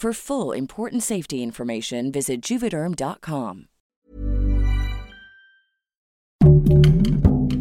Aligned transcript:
For 0.00 0.14
full 0.14 0.56
important 0.56 1.02
safety 1.02 1.42
information, 1.42 2.12
visit 2.12 2.40
juvederm.com. 2.40 3.66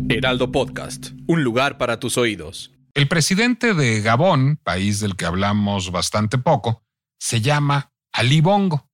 Heraldo 0.07 0.51
Podcast, 0.51 1.13
un 1.25 1.43
lugar 1.43 1.79
para 1.79 1.99
tus 1.99 2.15
oídos. 2.15 2.71
El 2.93 3.07
presidente 3.07 3.73
de 3.73 4.01
Gabón, 4.01 4.59
país 4.63 4.99
del 4.99 5.15
que 5.15 5.25
hablamos 5.25 5.89
bastante 5.91 6.37
poco, 6.37 6.83
se 7.17 7.41
llama 7.41 7.91
Ali 8.11 8.41
Bongo. 8.41 8.87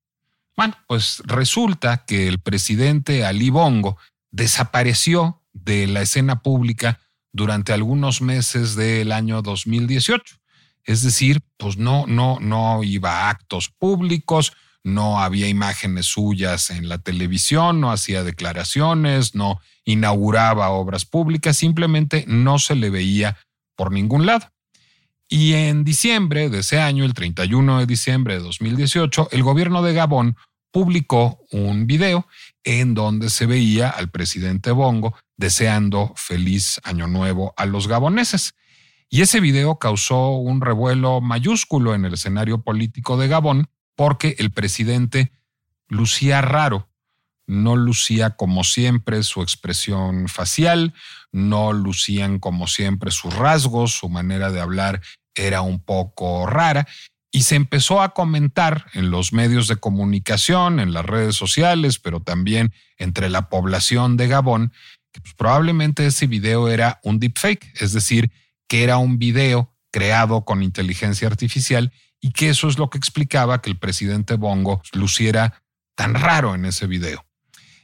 Bueno, 0.56 0.76
pues 0.88 1.22
resulta 1.26 2.06
que 2.06 2.30
el 2.30 2.40
presidente 2.40 3.26
Ali 3.26 3.50
Bongo 3.50 3.98
desapareció 4.32 5.42
de 5.52 5.88
la 5.88 6.02
escena 6.04 6.42
pública 6.42 7.02
durante 7.34 7.74
algunos 7.74 8.22
meses 8.22 8.76
del 8.76 9.12
año 9.12 9.42
2018. 9.42 10.38
Es 10.86 11.02
decir, 11.02 11.42
pues 11.58 11.78
no, 11.78 12.06
no, 12.08 12.40
no 12.40 12.84
iba 12.84 13.12
a 13.12 13.30
actos 13.30 13.70
públicos, 13.70 14.54
no 14.84 15.20
había 15.20 15.48
imágenes 15.48 16.08
suyas 16.08 16.70
en 16.70 16.90
la 16.90 16.98
televisión, 16.98 17.80
no 17.80 17.92
hacía 17.92 18.24
declaraciones, 18.24 19.34
no 19.34 19.62
inauguraba 19.86 20.70
obras 20.70 21.06
públicas, 21.06 21.58
simplemente 21.58 22.26
no 22.28 22.60
se 22.60 22.76
le 22.76 22.90
veía 22.90 23.38
por 23.76 23.92
ningún 23.92 24.26
lado. 24.26 24.52
Y 25.30 25.54
en 25.54 25.84
diciembre 25.84 26.50
de 26.50 26.60
ese 26.60 26.80
año, 26.80 27.06
el 27.06 27.14
31 27.14 27.80
de 27.80 27.86
diciembre 27.86 28.36
de 28.36 28.42
2018, 28.42 29.30
el 29.32 29.44
gobierno 29.44 29.82
de 29.82 29.94
Gabón 29.94 30.36
publicó 30.72 31.40
un 31.52 31.88
video 31.88 32.28
en 32.64 32.94
donde 32.94 33.30
se 33.30 33.46
veía 33.46 33.90
al 33.90 34.10
presidente 34.10 34.72
Bongo 34.72 35.16
deseando 35.38 36.14
feliz 36.16 36.82
año 36.84 37.08
nuevo 37.08 37.54
a 37.58 37.66
los 37.66 37.88
gaboneses. 37.88 38.54
Y 39.14 39.22
ese 39.22 39.42
video 39.42 39.78
causó 39.78 40.30
un 40.32 40.60
revuelo 40.60 41.22
mayúsculo 41.22 41.94
en 41.94 42.04
el 42.04 42.16
escenario 42.16 42.64
político 42.64 43.16
de 43.16 43.28
Gabón 43.28 43.70
porque 43.96 44.36
el 44.40 44.50
presidente 44.50 45.32
lucía 45.88 46.42
raro, 46.42 46.90
no 47.46 47.76
lucía 47.76 48.32
como 48.32 48.64
siempre 48.64 49.22
su 49.22 49.44
expresión 49.44 50.30
facial, 50.30 50.96
no 51.32 51.74
lucían 51.74 52.40
como 52.40 52.66
siempre 52.66 53.12
sus 53.12 53.36
rasgos, 53.36 53.92
su 53.92 54.10
manera 54.10 54.50
de 54.50 54.62
hablar 54.62 55.00
era 55.36 55.62
un 55.62 55.80
poco 55.80 56.48
rara. 56.48 56.88
Y 57.30 57.44
se 57.44 57.54
empezó 57.54 58.02
a 58.02 58.16
comentar 58.16 58.88
en 58.94 59.12
los 59.12 59.32
medios 59.32 59.68
de 59.68 59.76
comunicación, 59.76 60.80
en 60.80 60.92
las 60.92 61.06
redes 61.06 61.36
sociales, 61.36 62.00
pero 62.00 62.20
también 62.20 62.74
entre 62.98 63.30
la 63.30 63.48
población 63.50 64.18
de 64.18 64.28
Gabón, 64.28 64.74
que 65.12 65.22
pues, 65.22 65.36
probablemente 65.36 66.04
ese 66.08 66.26
video 66.26 66.68
era 66.68 67.00
un 67.04 67.20
deepfake, 67.20 67.80
es 67.80 67.94
decir, 67.94 68.32
que 68.68 68.84
era 68.84 68.98
un 68.98 69.18
video 69.18 69.74
creado 69.92 70.44
con 70.44 70.64
inteligencia 70.64 71.28
artificial 71.28 71.92
y 72.20 72.32
que 72.32 72.50
eso 72.50 72.68
es 72.68 72.78
lo 72.78 72.90
que 72.90 72.98
explicaba 72.98 73.62
que 73.62 73.70
el 73.70 73.78
presidente 73.78 74.36
Bongo 74.36 74.82
luciera 74.94 75.62
tan 75.96 76.16
raro 76.16 76.56
en 76.56 76.66
ese 76.66 76.88
video. 76.88 77.26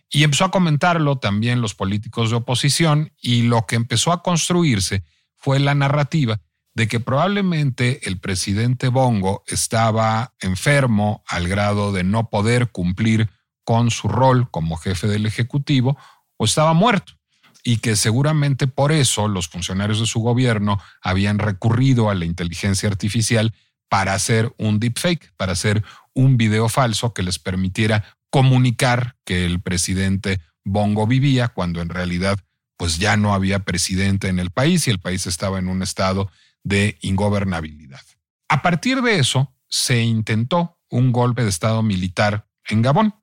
Y 0.09 0.23
empezó 0.23 0.45
a 0.45 0.51
comentarlo 0.51 1.19
también 1.19 1.61
los 1.61 1.75
políticos 1.75 2.31
de 2.31 2.37
oposición 2.37 3.13
y 3.21 3.43
lo 3.43 3.67
que 3.67 3.75
empezó 3.75 4.11
a 4.11 4.23
construirse 4.23 5.03
fue 5.35 5.59
la 5.59 5.75
narrativa 5.75 6.41
de 6.73 6.87
que 6.87 6.99
probablemente 6.99 8.07
el 8.07 8.19
presidente 8.19 8.87
Bongo 8.87 9.43
estaba 9.47 10.33
enfermo 10.39 11.23
al 11.27 11.47
grado 11.47 11.91
de 11.91 12.03
no 12.03 12.29
poder 12.29 12.71
cumplir 12.71 13.29
con 13.63 13.91
su 13.91 14.07
rol 14.07 14.49
como 14.49 14.77
jefe 14.77 15.07
del 15.07 15.25
Ejecutivo 15.25 15.97
o 16.37 16.45
estaba 16.45 16.73
muerto 16.73 17.18
y 17.63 17.77
que 17.77 17.95
seguramente 17.95 18.67
por 18.67 18.91
eso 18.91 19.27
los 19.27 19.47
funcionarios 19.47 19.99
de 19.99 20.05
su 20.05 20.19
gobierno 20.21 20.79
habían 21.01 21.39
recurrido 21.39 22.09
a 22.09 22.15
la 22.15 22.25
inteligencia 22.25 22.89
artificial 22.89 23.53
para 23.89 24.13
hacer 24.13 24.53
un 24.57 24.79
deepfake, 24.79 25.33
para 25.35 25.53
hacer 25.53 25.83
un 26.13 26.37
video 26.37 26.69
falso 26.69 27.13
que 27.13 27.23
les 27.23 27.39
permitiera 27.39 28.17
comunicar 28.29 29.15
que 29.25 29.45
el 29.45 29.61
presidente 29.61 30.39
Bongo 30.63 31.07
vivía 31.07 31.47
cuando 31.47 31.81
en 31.81 31.89
realidad 31.89 32.39
pues 32.77 32.97
ya 32.97 33.17
no 33.17 33.33
había 33.33 33.59
presidente 33.59 34.27
en 34.29 34.39
el 34.39 34.51
país 34.51 34.87
y 34.87 34.91
el 34.91 34.99
país 34.99 35.25
estaba 35.27 35.59
en 35.59 35.67
un 35.67 35.81
estado 35.81 36.31
de 36.63 36.97
ingobernabilidad. 37.01 38.01
A 38.47 38.61
partir 38.61 39.01
de 39.01 39.19
eso 39.19 39.53
se 39.67 40.01
intentó 40.01 40.77
un 40.89 41.11
golpe 41.11 41.43
de 41.43 41.49
estado 41.49 41.83
militar 41.83 42.47
en 42.67 42.81
Gabón 42.81 43.15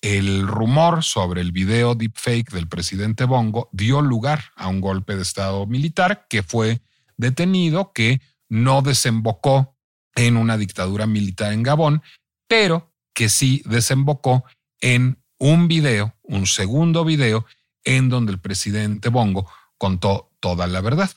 el 0.00 0.46
rumor 0.46 1.02
sobre 1.02 1.40
el 1.40 1.52
video 1.52 1.94
deepfake 1.94 2.50
del 2.50 2.68
presidente 2.68 3.24
Bongo 3.24 3.68
dio 3.72 4.02
lugar 4.02 4.44
a 4.54 4.68
un 4.68 4.80
golpe 4.80 5.16
de 5.16 5.22
Estado 5.22 5.66
militar 5.66 6.26
que 6.28 6.42
fue 6.42 6.80
detenido, 7.16 7.92
que 7.92 8.20
no 8.48 8.82
desembocó 8.82 9.76
en 10.14 10.36
una 10.36 10.56
dictadura 10.56 11.06
militar 11.06 11.52
en 11.52 11.62
Gabón, 11.62 12.02
pero 12.48 12.92
que 13.14 13.28
sí 13.28 13.62
desembocó 13.64 14.44
en 14.80 15.18
un 15.38 15.68
video, 15.68 16.14
un 16.22 16.46
segundo 16.46 17.04
video, 17.04 17.46
en 17.84 18.08
donde 18.08 18.32
el 18.32 18.40
presidente 18.40 19.08
Bongo 19.08 19.50
contó 19.78 20.30
toda 20.40 20.66
la 20.66 20.80
verdad. 20.80 21.10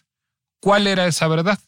¿Cuál 0.60 0.88
era 0.88 1.08
esa 1.08 1.28
verdad? 1.28 1.60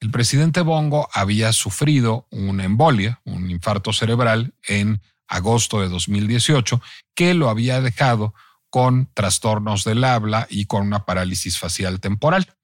El 0.00 0.10
presidente 0.10 0.60
Bongo 0.60 1.08
había 1.12 1.52
sufrido 1.52 2.26
una 2.30 2.64
embolia, 2.64 3.20
un 3.24 3.50
infarto 3.50 3.92
cerebral 3.92 4.54
en 4.66 5.00
agosto 5.28 5.80
de 5.80 5.88
2018, 5.88 6.80
que 7.14 7.34
lo 7.34 7.48
había 7.48 7.80
dejado 7.80 8.34
con 8.70 9.10
trastornos 9.14 9.84
del 9.84 10.04
habla 10.04 10.46
y 10.50 10.66
con 10.66 10.86
una 10.86 11.04
parálisis 11.04 11.58
facial 11.58 12.00
temporal. 12.00 12.54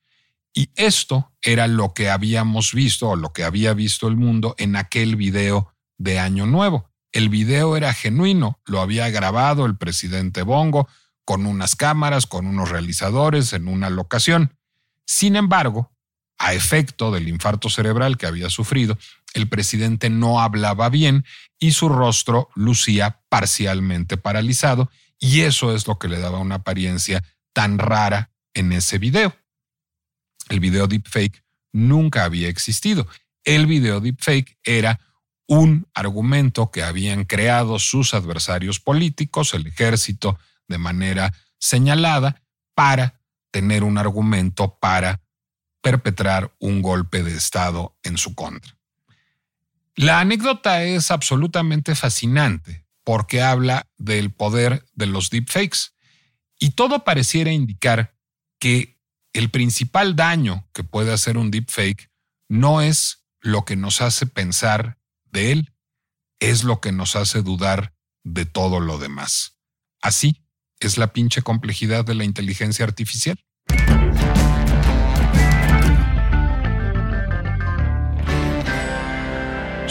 Y 0.52 0.70
esto 0.76 1.32
era 1.42 1.66
lo 1.66 1.94
que 1.94 2.10
habíamos 2.10 2.72
visto 2.72 3.10
o 3.10 3.16
lo 3.16 3.32
que 3.32 3.44
había 3.44 3.74
visto 3.74 4.06
el 4.08 4.16
mundo 4.16 4.54
en 4.58 4.76
aquel 4.76 5.16
video 5.16 5.74
de 5.98 6.18
Año 6.18 6.46
Nuevo. 6.46 6.90
El 7.12 7.28
video 7.28 7.76
era 7.76 7.92
genuino, 7.94 8.60
lo 8.64 8.80
había 8.80 9.08
grabado 9.10 9.66
el 9.66 9.76
presidente 9.76 10.42
Bongo 10.42 10.88
con 11.24 11.46
unas 11.46 11.74
cámaras, 11.74 12.26
con 12.26 12.46
unos 12.46 12.68
realizadores 12.68 13.52
en 13.52 13.68
una 13.68 13.90
locación. 13.90 14.56
Sin 15.06 15.36
embargo, 15.36 15.92
a 16.38 16.54
efecto 16.54 17.10
del 17.10 17.28
infarto 17.28 17.70
cerebral 17.70 18.16
que 18.16 18.26
había 18.26 18.50
sufrido, 18.50 18.98
el 19.34 19.48
presidente 19.48 20.08
no 20.08 20.40
hablaba 20.40 20.88
bien 20.88 21.24
y 21.58 21.72
su 21.72 21.88
rostro 21.88 22.48
lucía 22.54 23.20
parcialmente 23.28 24.16
paralizado 24.16 24.90
y 25.18 25.42
eso 25.42 25.74
es 25.74 25.86
lo 25.86 25.98
que 25.98 26.08
le 26.08 26.18
daba 26.18 26.38
una 26.38 26.56
apariencia 26.56 27.22
tan 27.52 27.78
rara 27.78 28.32
en 28.54 28.72
ese 28.72 28.98
video. 28.98 29.36
El 30.48 30.60
video 30.60 30.86
deepfake 30.86 31.44
nunca 31.72 32.24
había 32.24 32.48
existido. 32.48 33.06
El 33.44 33.66
video 33.66 34.00
deepfake 34.00 34.58
era 34.62 35.00
un 35.46 35.86
argumento 35.94 36.70
que 36.70 36.82
habían 36.82 37.24
creado 37.24 37.78
sus 37.78 38.14
adversarios 38.14 38.80
políticos, 38.80 39.54
el 39.54 39.66
ejército, 39.66 40.38
de 40.68 40.78
manera 40.78 41.34
señalada, 41.58 42.42
para 42.74 43.20
tener 43.50 43.84
un 43.84 43.98
argumento 43.98 44.78
para 44.78 45.22
perpetrar 45.82 46.54
un 46.58 46.82
golpe 46.82 47.22
de 47.22 47.36
Estado 47.36 47.96
en 48.02 48.16
su 48.16 48.34
contra. 48.34 48.74
La 49.96 50.20
anécdota 50.20 50.82
es 50.82 51.10
absolutamente 51.10 51.94
fascinante 51.94 52.86
porque 53.04 53.42
habla 53.42 53.88
del 53.96 54.32
poder 54.32 54.84
de 54.94 55.06
los 55.06 55.30
deepfakes 55.30 55.94
y 56.58 56.70
todo 56.70 57.04
pareciera 57.04 57.52
indicar 57.52 58.16
que 58.58 58.98
el 59.32 59.50
principal 59.50 60.16
daño 60.16 60.68
que 60.72 60.84
puede 60.84 61.12
hacer 61.12 61.36
un 61.36 61.50
deepfake 61.50 62.10
no 62.48 62.80
es 62.80 63.24
lo 63.40 63.64
que 63.64 63.76
nos 63.76 64.00
hace 64.00 64.26
pensar 64.26 64.98
de 65.30 65.52
él, 65.52 65.74
es 66.40 66.64
lo 66.64 66.80
que 66.80 66.92
nos 66.92 67.14
hace 67.16 67.42
dudar 67.42 67.94
de 68.24 68.46
todo 68.46 68.80
lo 68.80 68.98
demás. 68.98 69.58
Así 70.00 70.44
es 70.80 70.98
la 70.98 71.12
pinche 71.12 71.42
complejidad 71.42 72.04
de 72.04 72.14
la 72.14 72.24
inteligencia 72.24 72.84
artificial. 72.84 73.44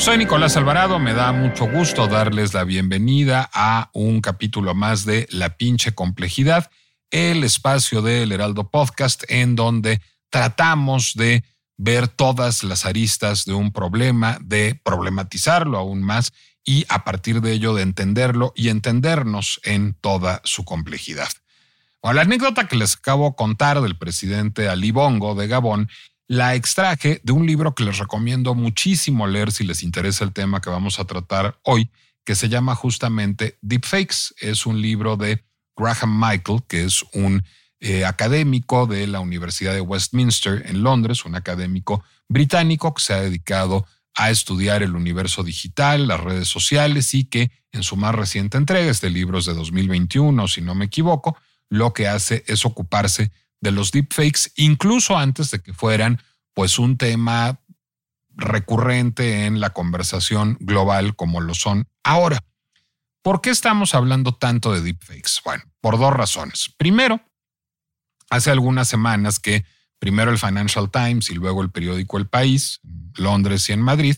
Soy 0.03 0.17
Nicolás 0.17 0.57
Alvarado, 0.57 0.99
me 0.99 1.13
da 1.13 1.31
mucho 1.31 1.65
gusto 1.65 2.07
darles 2.07 2.53
la 2.53 2.65
bienvenida 2.65 3.49
a 3.53 3.89
un 3.93 4.19
capítulo 4.19 4.75
más 4.75 5.05
de 5.05 5.29
La 5.31 5.55
pinche 5.55 5.93
complejidad, 5.93 6.69
el 7.09 7.45
espacio 7.45 8.01
del 8.01 8.33
Heraldo 8.33 8.69
Podcast 8.69 9.23
en 9.29 9.55
donde 9.55 10.01
tratamos 10.29 11.13
de 11.13 11.45
ver 11.77 12.09
todas 12.09 12.65
las 12.65 12.85
aristas 12.85 13.45
de 13.45 13.53
un 13.53 13.71
problema, 13.71 14.39
de 14.41 14.77
problematizarlo 14.83 15.77
aún 15.77 16.03
más 16.03 16.33
y 16.65 16.85
a 16.89 17.05
partir 17.05 17.39
de 17.39 17.53
ello 17.53 17.73
de 17.73 17.83
entenderlo 17.83 18.51
y 18.57 18.67
entendernos 18.67 19.61
en 19.63 19.93
toda 19.93 20.41
su 20.43 20.65
complejidad. 20.65 21.29
Bueno, 22.01 22.15
la 22.15 22.23
anécdota 22.23 22.67
que 22.67 22.75
les 22.75 22.97
acabo 22.97 23.29
de 23.29 23.35
contar 23.37 23.79
del 23.79 23.97
presidente 23.97 24.67
Ali 24.67 24.91
Bongo 24.91 25.33
de 25.33 25.47
Gabón 25.47 25.87
la 26.27 26.55
extraje 26.55 27.21
de 27.23 27.33
un 27.33 27.45
libro 27.45 27.75
que 27.75 27.83
les 27.83 27.97
recomiendo 27.97 28.55
muchísimo 28.55 29.27
leer 29.27 29.51
si 29.51 29.63
les 29.63 29.83
interesa 29.83 30.23
el 30.23 30.33
tema 30.33 30.61
que 30.61 30.69
vamos 30.69 30.99
a 30.99 31.05
tratar 31.05 31.59
hoy, 31.63 31.89
que 32.25 32.35
se 32.35 32.49
llama 32.49 32.75
justamente 32.75 33.57
Deepfakes. 33.61 34.33
Es 34.39 34.65
un 34.65 34.81
libro 34.81 35.17
de 35.17 35.43
Graham 35.75 36.19
Michael, 36.19 36.63
que 36.67 36.85
es 36.85 37.03
un 37.13 37.43
eh, 37.79 38.05
académico 38.05 38.87
de 38.87 39.07
la 39.07 39.19
Universidad 39.19 39.73
de 39.73 39.81
Westminster 39.81 40.63
en 40.67 40.83
Londres, 40.83 41.25
un 41.25 41.35
académico 41.35 42.03
británico 42.29 42.93
que 42.93 43.01
se 43.01 43.13
ha 43.13 43.21
dedicado 43.21 43.85
a 44.15 44.29
estudiar 44.29 44.83
el 44.83 44.95
universo 44.95 45.43
digital, 45.43 46.07
las 46.07 46.21
redes 46.21 46.47
sociales 46.47 47.13
y 47.13 47.25
que 47.25 47.51
en 47.71 47.83
su 47.83 47.97
más 47.97 48.15
reciente 48.15 48.57
entrega, 48.57 48.89
este 48.89 49.09
libro 49.09 49.39
es 49.39 49.45
de 49.45 49.53
2021, 49.53 50.47
si 50.47 50.61
no 50.61 50.75
me 50.75 50.85
equivoco, 50.85 51.35
lo 51.69 51.91
que 51.91 52.07
hace 52.07 52.43
es 52.47 52.65
ocuparse 52.65 53.31
de 53.63 53.71
los 53.71 53.91
deepfakes, 53.91 54.51
incluso 54.57 55.17
antes 55.17 55.49
de 55.49 55.61
que 55.61 55.73
fueran 55.73 56.21
pues 56.53 56.77
un 56.77 56.97
tema 56.97 57.61
recurrente 58.35 59.45
en 59.45 59.61
la 59.61 59.69
conversación 59.69 60.57
global 60.59 61.15
como 61.15 61.39
lo 61.39 61.55
son 61.55 61.87
ahora. 62.03 62.43
¿Por 63.21 63.39
qué 63.39 63.51
estamos 63.51 63.95
hablando 63.95 64.35
tanto 64.35 64.73
de 64.73 64.81
deepfakes? 64.81 65.39
Bueno, 65.45 65.63
por 65.79 65.97
dos 65.97 66.11
razones. 66.11 66.73
Primero, 66.77 67.21
hace 68.29 68.51
algunas 68.51 68.89
semanas 68.89 69.39
que 69.39 69.63
primero 69.97 70.29
el 70.29 70.39
Financial 70.39 70.91
Times 70.91 71.29
y 71.29 71.35
luego 71.35 71.61
el 71.61 71.71
periódico 71.71 72.17
El 72.17 72.27
País, 72.27 72.81
Londres 73.15 73.69
y 73.69 73.73
en 73.73 73.81
Madrid, 73.81 74.17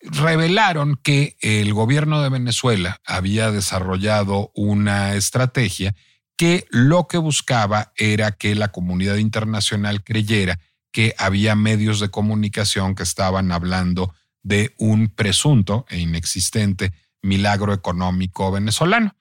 revelaron 0.00 0.94
que 1.02 1.36
el 1.40 1.74
gobierno 1.74 2.22
de 2.22 2.28
Venezuela 2.28 3.00
había 3.04 3.50
desarrollado 3.50 4.52
una 4.54 5.16
estrategia 5.16 5.96
que 6.40 6.66
lo 6.70 7.06
que 7.06 7.18
buscaba 7.18 7.92
era 7.96 8.32
que 8.32 8.54
la 8.54 8.68
comunidad 8.68 9.16
internacional 9.16 10.02
creyera 10.02 10.58
que 10.90 11.14
había 11.18 11.54
medios 11.54 12.00
de 12.00 12.08
comunicación 12.08 12.94
que 12.94 13.02
estaban 13.02 13.52
hablando 13.52 14.14
de 14.42 14.74
un 14.78 15.08
presunto 15.08 15.84
e 15.90 15.98
inexistente 15.98 16.94
milagro 17.20 17.74
económico 17.74 18.50
venezolano. 18.50 19.14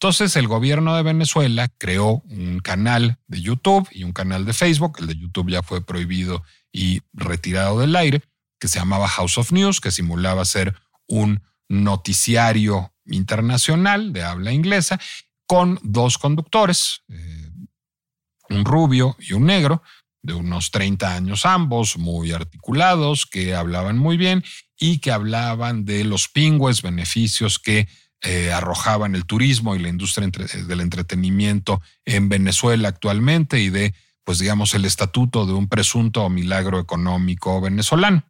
Entonces 0.00 0.34
el 0.36 0.48
gobierno 0.48 0.96
de 0.96 1.02
Venezuela 1.02 1.68
creó 1.76 2.22
un 2.30 2.60
canal 2.60 3.18
de 3.26 3.42
YouTube 3.42 3.86
y 3.92 4.04
un 4.04 4.14
canal 4.14 4.46
de 4.46 4.54
Facebook, 4.54 4.96
el 5.00 5.08
de 5.08 5.16
YouTube 5.16 5.50
ya 5.50 5.62
fue 5.62 5.84
prohibido 5.84 6.42
y 6.72 7.02
retirado 7.12 7.80
del 7.80 7.94
aire, 7.96 8.22
que 8.58 8.68
se 8.68 8.78
llamaba 8.78 9.08
House 9.08 9.36
of 9.36 9.52
News, 9.52 9.78
que 9.82 9.90
simulaba 9.90 10.46
ser 10.46 10.74
un 11.06 11.42
noticiario 11.68 12.94
internacional 13.04 14.14
de 14.14 14.22
habla 14.22 14.52
inglesa 14.52 14.98
con 15.52 15.78
dos 15.82 16.16
conductores, 16.16 17.02
eh, 17.10 17.50
un 18.48 18.64
rubio 18.64 19.18
y 19.18 19.34
un 19.34 19.44
negro, 19.44 19.82
de 20.22 20.32
unos 20.32 20.70
30 20.70 21.14
años 21.14 21.44
ambos, 21.44 21.98
muy 21.98 22.32
articulados, 22.32 23.26
que 23.26 23.54
hablaban 23.54 23.98
muy 23.98 24.16
bien 24.16 24.42
y 24.78 25.00
que 25.00 25.12
hablaban 25.12 25.84
de 25.84 26.04
los 26.04 26.28
pingües 26.28 26.80
beneficios 26.80 27.58
que 27.58 27.86
eh, 28.22 28.50
arrojaban 28.50 29.14
el 29.14 29.26
turismo 29.26 29.76
y 29.76 29.80
la 29.80 29.90
industria 29.90 30.30
del 30.30 30.80
entretenimiento 30.80 31.82
en 32.06 32.30
Venezuela 32.30 32.88
actualmente 32.88 33.60
y 33.60 33.68
de, 33.68 33.94
pues 34.24 34.38
digamos, 34.38 34.72
el 34.72 34.86
estatuto 34.86 35.44
de 35.44 35.52
un 35.52 35.68
presunto 35.68 36.30
milagro 36.30 36.80
económico 36.80 37.60
venezolano. 37.60 38.24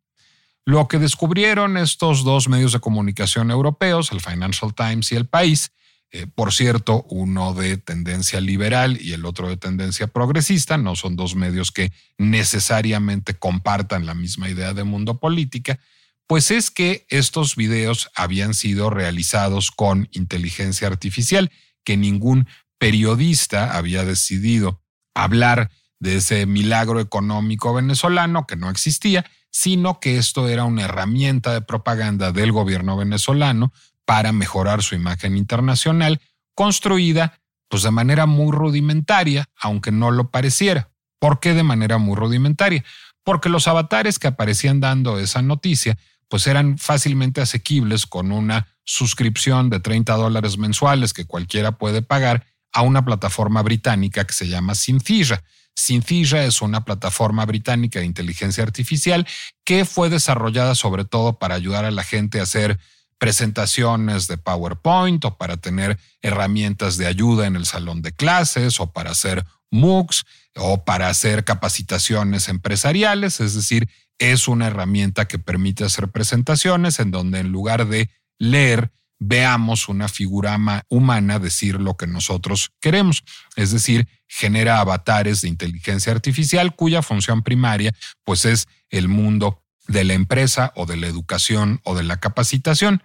Lo 0.64 0.88
que 0.88 0.98
descubrieron 0.98 1.76
estos 1.76 2.24
dos 2.24 2.48
medios 2.48 2.72
de 2.72 2.80
comunicación 2.80 3.52
europeos, 3.52 4.10
el 4.10 4.20
Financial 4.20 4.74
Times 4.74 5.12
y 5.12 5.14
el 5.14 5.28
País, 5.28 5.70
eh, 6.14 6.26
por 6.26 6.52
cierto, 6.52 7.06
uno 7.08 7.54
de 7.54 7.78
tendencia 7.78 8.38
liberal 8.42 8.98
y 9.00 9.14
el 9.14 9.24
otro 9.24 9.48
de 9.48 9.56
tendencia 9.56 10.08
progresista, 10.08 10.76
no 10.76 10.94
son 10.94 11.16
dos 11.16 11.34
medios 11.34 11.72
que 11.72 11.90
necesariamente 12.18 13.32
compartan 13.32 14.04
la 14.04 14.12
misma 14.12 14.50
idea 14.50 14.74
de 14.74 14.84
mundo 14.84 15.18
política, 15.18 15.80
pues 16.26 16.50
es 16.50 16.70
que 16.70 17.06
estos 17.08 17.56
videos 17.56 18.10
habían 18.14 18.52
sido 18.52 18.90
realizados 18.90 19.70
con 19.70 20.10
inteligencia 20.12 20.86
artificial, 20.86 21.50
que 21.82 21.96
ningún 21.96 22.46
periodista 22.76 23.74
había 23.74 24.04
decidido 24.04 24.82
hablar 25.14 25.70
de 25.98 26.16
ese 26.16 26.44
milagro 26.44 27.00
económico 27.00 27.72
venezolano 27.72 28.46
que 28.46 28.56
no 28.56 28.68
existía, 28.68 29.24
sino 29.50 29.98
que 29.98 30.18
esto 30.18 30.48
era 30.48 30.64
una 30.64 30.84
herramienta 30.84 31.54
de 31.54 31.62
propaganda 31.62 32.32
del 32.32 32.52
gobierno 32.52 32.98
venezolano 32.98 33.72
para 34.04 34.32
mejorar 34.32 34.82
su 34.82 34.94
imagen 34.94 35.36
internacional, 35.36 36.20
construida 36.54 37.40
pues 37.68 37.84
de 37.84 37.90
manera 37.90 38.26
muy 38.26 38.52
rudimentaria, 38.52 39.46
aunque 39.56 39.92
no 39.92 40.10
lo 40.10 40.30
pareciera. 40.30 40.90
¿Por 41.18 41.40
qué 41.40 41.54
de 41.54 41.62
manera 41.62 41.98
muy 41.98 42.16
rudimentaria? 42.16 42.84
Porque 43.24 43.48
los 43.48 43.66
avatares 43.68 44.18
que 44.18 44.28
aparecían 44.28 44.80
dando 44.80 45.18
esa 45.18 45.40
noticia 45.40 45.96
pues 46.28 46.46
eran 46.46 46.78
fácilmente 46.78 47.42
asequibles 47.42 48.06
con 48.06 48.32
una 48.32 48.66
suscripción 48.84 49.68
de 49.68 49.80
30 49.80 50.14
dólares 50.14 50.56
mensuales 50.56 51.12
que 51.12 51.26
cualquiera 51.26 51.72
puede 51.72 52.00
pagar 52.00 52.46
a 52.72 52.80
una 52.80 53.04
plataforma 53.04 53.62
británica 53.62 54.26
que 54.26 54.32
se 54.32 54.48
llama 54.48 54.74
Synthesia. 54.74 55.44
Synthesia 55.74 56.44
es 56.44 56.62
una 56.62 56.84
plataforma 56.84 57.44
británica 57.44 58.00
de 58.00 58.06
inteligencia 58.06 58.64
artificial 58.64 59.26
que 59.64 59.84
fue 59.84 60.10
desarrollada 60.10 60.74
sobre 60.74 61.04
todo 61.04 61.38
para 61.38 61.54
ayudar 61.54 61.84
a 61.84 61.90
la 61.90 62.02
gente 62.02 62.40
a 62.40 62.44
hacer 62.44 62.78
presentaciones 63.22 64.26
de 64.26 64.36
PowerPoint 64.36 65.24
o 65.24 65.36
para 65.36 65.56
tener 65.56 65.96
herramientas 66.22 66.96
de 66.96 67.06
ayuda 67.06 67.46
en 67.46 67.54
el 67.54 67.66
salón 67.66 68.02
de 68.02 68.10
clases 68.10 68.80
o 68.80 68.92
para 68.92 69.12
hacer 69.12 69.44
MOOCs 69.70 70.24
o 70.56 70.84
para 70.84 71.08
hacer 71.08 71.44
capacitaciones 71.44 72.48
empresariales, 72.48 73.38
es 73.38 73.54
decir, 73.54 73.88
es 74.18 74.48
una 74.48 74.66
herramienta 74.66 75.28
que 75.28 75.38
permite 75.38 75.84
hacer 75.84 76.08
presentaciones 76.08 76.98
en 76.98 77.12
donde 77.12 77.38
en 77.38 77.52
lugar 77.52 77.86
de 77.86 78.10
leer, 78.40 78.90
veamos 79.20 79.88
una 79.88 80.08
figura 80.08 80.58
humana 80.88 81.38
decir 81.38 81.80
lo 81.80 81.96
que 81.96 82.08
nosotros 82.08 82.72
queremos. 82.80 83.22
Es 83.54 83.70
decir, 83.70 84.08
genera 84.26 84.80
avatares 84.80 85.42
de 85.42 85.48
inteligencia 85.48 86.10
artificial 86.10 86.74
cuya 86.74 87.02
función 87.02 87.42
primaria 87.42 87.94
pues 88.24 88.44
es 88.44 88.66
el 88.90 89.06
mundo 89.06 89.61
de 89.88 90.04
la 90.04 90.14
empresa 90.14 90.72
o 90.76 90.86
de 90.86 90.96
la 90.96 91.06
educación 91.06 91.80
o 91.84 91.94
de 91.94 92.04
la 92.04 92.18
capacitación. 92.18 93.02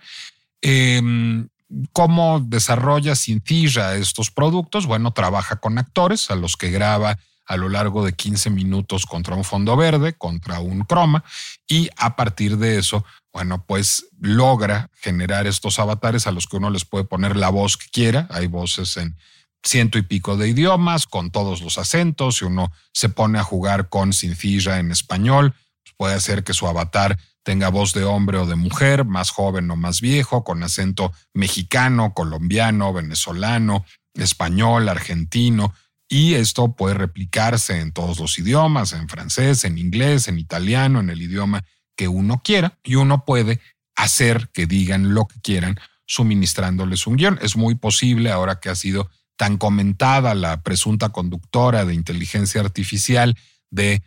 Em, 0.62 1.50
¿Cómo 1.92 2.40
desarrolla 2.40 3.16
Cintilla 3.16 3.96
estos 3.96 4.32
productos? 4.32 4.86
Bueno, 4.86 5.12
trabaja 5.12 5.58
con 5.58 5.78
actores 5.78 6.32
a 6.32 6.36
los 6.36 6.56
que 6.56 6.72
graba 6.72 7.18
a 7.46 7.58
lo 7.58 7.70
largo 7.70 8.06
de 8.06 8.14
15 8.14 8.50
minutos 8.50 9.06
contra 9.06 9.36
un 9.36 9.44
fondo 9.44 9.76
verde, 9.76 10.14
contra 10.14 10.60
un 10.60 10.82
croma, 10.82 11.24
y 11.68 11.90
a 11.98 12.16
partir 12.16 12.58
de 12.58 12.78
eso, 12.78 13.06
bueno, 13.32 13.64
pues 13.66 14.08
logra 14.20 14.90
generar 15.02 15.48
estos 15.48 15.80
avatares 15.80 16.28
a 16.28 16.32
los 16.32 16.48
que 16.48 16.58
uno 16.58 16.70
les 16.70 16.86
puede 16.86 17.06
poner 17.06 17.38
la 17.38 17.50
voz 17.50 17.78
que 17.78 17.88
quiera. 17.90 18.28
Hay 18.32 18.48
voces 18.48 18.98
en 18.98 19.16
ciento 19.64 19.98
y 19.98 20.02
pico 20.02 20.38
de 20.38 20.50
idiomas, 20.50 21.06
con 21.06 21.32
todos 21.32 21.62
los 21.62 21.78
acentos, 21.78 22.42
y 22.42 22.46
uno 22.46 22.72
se 22.94 23.10
pone 23.10 23.40
a 23.40 23.44
jugar 23.44 23.90
con 23.90 24.14
Cintilla 24.14 24.80
en 24.80 24.92
español, 24.92 25.54
Puede 25.96 26.16
hacer 26.16 26.44
que 26.44 26.54
su 26.54 26.68
avatar 26.68 27.18
tenga 27.44 27.70
voz 27.70 27.94
de 27.94 28.04
hombre 28.04 28.38
o 28.38 28.46
de 28.46 28.56
mujer, 28.56 29.06
más 29.06 29.30
joven 29.30 29.72
o 29.72 29.76
más 29.76 30.02
viejo, 30.02 30.44
con 30.44 30.64
acento 30.64 31.14
mexicano, 31.34 32.14
colombiano, 32.14 32.92
venezolano, 32.92 33.86
español, 34.14 34.90
argentino, 34.90 35.74
y 36.10 36.36
esto 36.36 36.76
puede 36.76 36.96
replicarse 36.96 37.80
en 37.80 37.92
todos 37.92 38.20
los 38.20 38.40
idiomas, 38.40 38.94
en 38.94 39.10
francés, 39.10 39.66
en 39.66 39.78
inglés, 39.78 40.28
en 40.28 40.40
italiano, 40.40 41.00
en 41.00 41.10
el 41.10 41.22
idioma 41.22 41.64
que 41.96 42.08
uno 42.08 42.42
quiera, 42.44 42.78
y 42.84 42.96
uno 42.96 43.26
puede 43.26 43.60
hacer 43.96 44.50
que 44.54 44.68
digan 44.68 45.14
lo 45.14 45.26
que 45.26 45.40
quieran 45.42 45.78
suministrándoles 46.06 47.08
un 47.08 47.18
guion. 47.18 47.40
Es 47.42 47.58
muy 47.58 47.76
posible 47.76 48.32
ahora 48.32 48.60
que 48.60 48.70
ha 48.70 48.76
sido 48.76 49.10
tan 49.36 49.58
comentada 49.58 50.34
la 50.34 50.64
presunta 50.64 51.10
conductora 51.10 51.86
de 51.86 51.94
inteligencia 51.94 52.62
artificial 52.62 53.38
de 53.70 54.02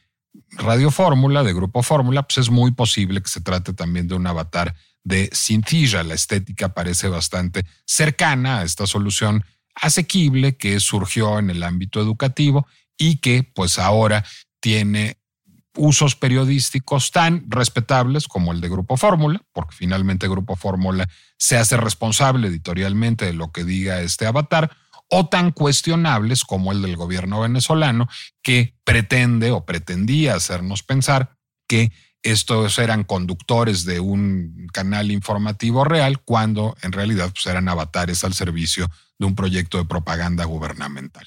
Radio 0.53 0.91
Fórmula, 0.91 1.43
de 1.43 1.53
Grupo 1.53 1.83
Fórmula, 1.83 2.23
pues 2.23 2.39
es 2.39 2.51
muy 2.51 2.73
posible 2.73 3.23
que 3.23 3.29
se 3.29 3.41
trate 3.41 3.73
también 3.73 4.09
de 4.09 4.15
un 4.15 4.27
avatar 4.27 4.75
de 5.05 5.31
Cintilla. 5.35 6.03
La 6.03 6.15
estética 6.15 6.75
parece 6.75 7.09
bastante 7.09 7.65
cercana 7.85 8.59
a 8.59 8.65
esta 8.65 8.87
solución 8.87 9.45
asequible 9.75 10.57
que 10.57 10.79
surgió 10.81 11.39
en 11.39 11.51
el 11.51 11.63
ámbito 11.63 12.01
educativo 12.01 12.67
y 12.99 13.17
que 13.17 13.43
pues 13.55 13.79
ahora 13.79 14.25
tiene 14.61 15.17
usos 15.77 16.17
periodísticos 16.17 17.11
tan 17.13 17.45
respetables 17.49 18.29
como 18.29 18.53
el 18.53 18.61
de 18.61 18.69
Grupo 18.69 18.97
Fórmula, 18.97 19.41
porque 19.53 19.75
finalmente 19.75 20.29
Grupo 20.29 20.57
Fórmula 20.57 21.09
se 21.39 21.57
hace 21.57 21.77
responsable 21.77 22.49
editorialmente 22.49 23.25
de 23.25 23.33
lo 23.33 23.53
que 23.53 23.65
diga 23.65 24.01
este 24.01 24.27
avatar, 24.27 24.71
o 25.11 25.27
tan 25.27 25.51
cuestionables 25.51 26.45
como 26.45 26.73
el 26.73 26.83
del 26.83 26.97
gobierno 26.97 27.41
venezolano, 27.41 28.09
que 28.43 28.75
pretende 28.85 29.51
o 29.51 29.67
pretendía 29.67 30.35
hacernos 30.35 30.83
pensar 30.83 31.37
que 31.67 31.93
estos 32.23 32.79
eran 32.79 33.05
conductores 33.05 33.85
de 33.85 34.01
un 34.01 34.69
canal 34.73 35.11
informativo 35.11 35.85
real, 35.85 36.21
cuando 36.21 36.77
en 36.83 36.93
realidad 36.93 37.31
pues, 37.33 37.47
eran 37.47 37.69
avatares 37.69 38.25
al 38.25 38.35
servicio 38.35 38.89
de 39.19 39.27
un 39.27 39.35
proyecto 39.35 39.79
de 39.79 39.85
propaganda 39.85 40.45
gubernamental. 40.45 41.27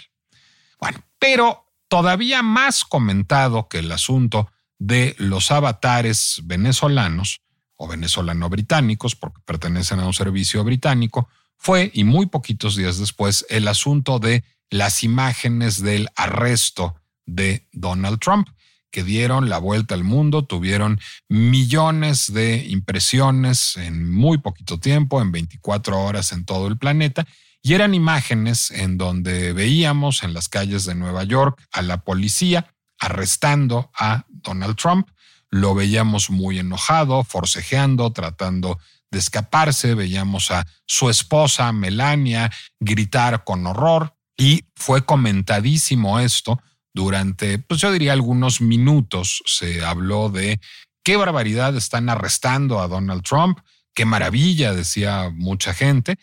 Bueno, 0.79 0.99
pero 1.19 1.65
todavía 1.87 2.41
más 2.41 2.85
comentado 2.85 3.67
que 3.67 3.79
el 3.79 3.91
asunto 3.91 4.49
de 4.79 5.15
los 5.17 5.51
avatares 5.51 6.41
venezolanos 6.43 7.41
o 7.75 7.87
venezolano-británicos, 7.87 9.15
porque 9.15 9.41
pertenecen 9.45 9.99
a 9.99 10.05
un 10.05 10.13
servicio 10.13 10.63
británico, 10.63 11.27
fue, 11.63 11.91
y 11.93 12.03
muy 12.03 12.25
poquitos 12.25 12.75
días 12.75 13.00
después, 13.00 13.46
el 13.50 13.70
asunto 13.70 14.20
de 14.20 14.43
las 14.70 15.01
imágenes 15.01 15.82
del 15.82 16.10
arresto 16.17 16.96
de 17.25 17.70
Donald 17.72 18.20
Trump, 18.20 18.50
que 18.91 19.01
dieron 19.01 19.48
la 19.48 19.60
vuelta 19.60 19.96
al 19.96 20.03
mundo, 20.03 20.43
tuvieron 20.43 21.00
millones 21.29 22.34
de 22.34 22.65
impresiones 22.67 23.77
en 23.77 24.12
muy 24.12 24.39
poquito 24.39 24.77
tiempo, 24.77 25.22
en 25.22 25.32
24 25.32 26.03
horas 26.03 26.34
en 26.34 26.43
todo 26.43 26.67
el 26.67 26.77
planeta, 26.77 27.25
y 27.62 27.75
eran 27.75 27.93
imágenes 27.93 28.70
en 28.70 28.98
donde 28.98 29.53
veíamos 29.53 30.24
en 30.24 30.34
las 30.34 30.50
calles 30.50 30.84
de 30.84 30.96
Nueva 30.96 31.24
York 31.24 31.65
a 31.72 31.82
la 31.82 32.03
policía 32.03 32.75
arrestando 33.00 33.89
a 33.98 34.25
Donald 34.27 34.75
Trump. 34.75 35.08
Lo 35.50 35.75
veíamos 35.75 36.29
muy 36.29 36.60
enojado, 36.60 37.24
forcejeando, 37.24 38.12
tratando 38.12 38.79
de 39.13 39.20
escaparse. 39.20 39.96
Veíamos 39.96 40.51
a 40.51 40.67
su 40.86 41.10
esposa, 41.10 41.72
Melania, 41.72 42.51
gritar 42.82 43.46
con 43.46 43.65
horror. 43.65 44.13
Y 44.38 44.65
fue 44.75 45.05
comentadísimo 45.05 46.20
esto 46.20 46.60
durante, 46.93 47.60
pues 47.60 47.79
yo 47.79 47.91
diría 47.91 48.12
algunos 48.12 48.60
minutos. 48.60 49.41
Se 49.46 49.86
habló 49.86 50.29
de 50.29 50.60
qué 51.03 51.15
barbaridad 51.15 51.77
están 51.77 52.10
arrestando 52.10 52.82
a 52.82 52.88
Donald 52.88 53.24
Trump, 53.24 53.60
qué 53.93 54.05
maravilla, 54.05 54.74
decía 54.74 55.29
mucha 55.34 55.74
gente. 55.74 56.17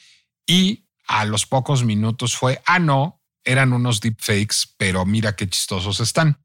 Y 0.46 0.84
a 1.06 1.24
los 1.24 1.46
pocos 1.46 1.84
minutos 1.84 2.36
fue, 2.36 2.60
ah, 2.66 2.78
no, 2.78 3.22
eran 3.44 3.72
unos 3.72 4.00
deepfakes, 4.00 4.74
pero 4.76 5.06
mira 5.06 5.34
qué 5.34 5.48
chistosos 5.48 6.00
están. 6.00 6.38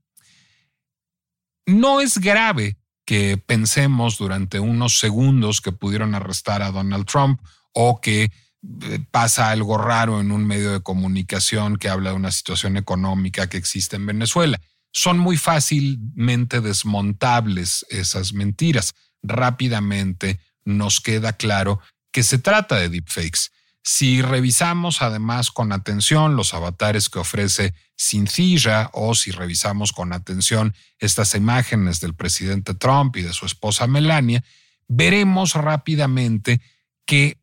No 1.66 2.00
es 2.00 2.20
grave 2.20 2.78
que 3.06 3.38
pensemos 3.38 4.18
durante 4.18 4.60
unos 4.60 5.00
segundos 5.00 5.62
que 5.62 5.72
pudieron 5.72 6.16
arrestar 6.16 6.62
a 6.62 6.72
Donald 6.72 7.06
Trump 7.06 7.40
o 7.72 8.02
que 8.02 8.24
eh, 8.24 9.00
pasa 9.12 9.52
algo 9.52 9.78
raro 9.78 10.20
en 10.20 10.32
un 10.32 10.46
medio 10.46 10.72
de 10.72 10.82
comunicación 10.82 11.78
que 11.78 11.90
habla 11.90 12.12
de 12.12 12.16
una 12.16 12.32
situación 12.32 12.78
económica 12.78 13.48
que 13.48 13.58
existe 13.58 13.96
en 13.96 14.08
Venezuela. 14.08 14.60
Son 14.92 15.20
muy 15.20 15.38
fácilmente 15.38 16.62
desmontables 16.62 17.86
esas 17.90 18.34
mentiras. 18.34 18.94
Rápidamente 19.22 20.40
nos 20.64 21.00
queda 21.00 21.34
claro 21.34 21.80
que 22.12 22.24
se 22.24 22.40
trata 22.40 22.78
de 22.78 22.90
deepfakes. 22.90 23.52
Si 23.88 24.24
revisamos 24.24 25.04
además 25.04 25.52
con 25.52 25.72
atención 25.72 26.36
los 26.36 26.56
avatares 26.56 27.08
que 27.08 27.20
ofrece 27.20 27.76
Cincilla 27.96 28.90
o 28.94 29.14
si 29.14 29.30
revisamos 29.30 29.92
con 29.92 30.12
atención 30.12 30.74
estas 30.98 31.36
imágenes 31.36 32.00
del 32.00 32.16
presidente 32.16 32.74
Trump 32.74 33.16
y 33.16 33.22
de 33.22 33.32
su 33.32 33.46
esposa 33.46 33.86
Melania, 33.86 34.44
veremos 34.88 35.54
rápidamente 35.54 36.62
que 37.06 37.40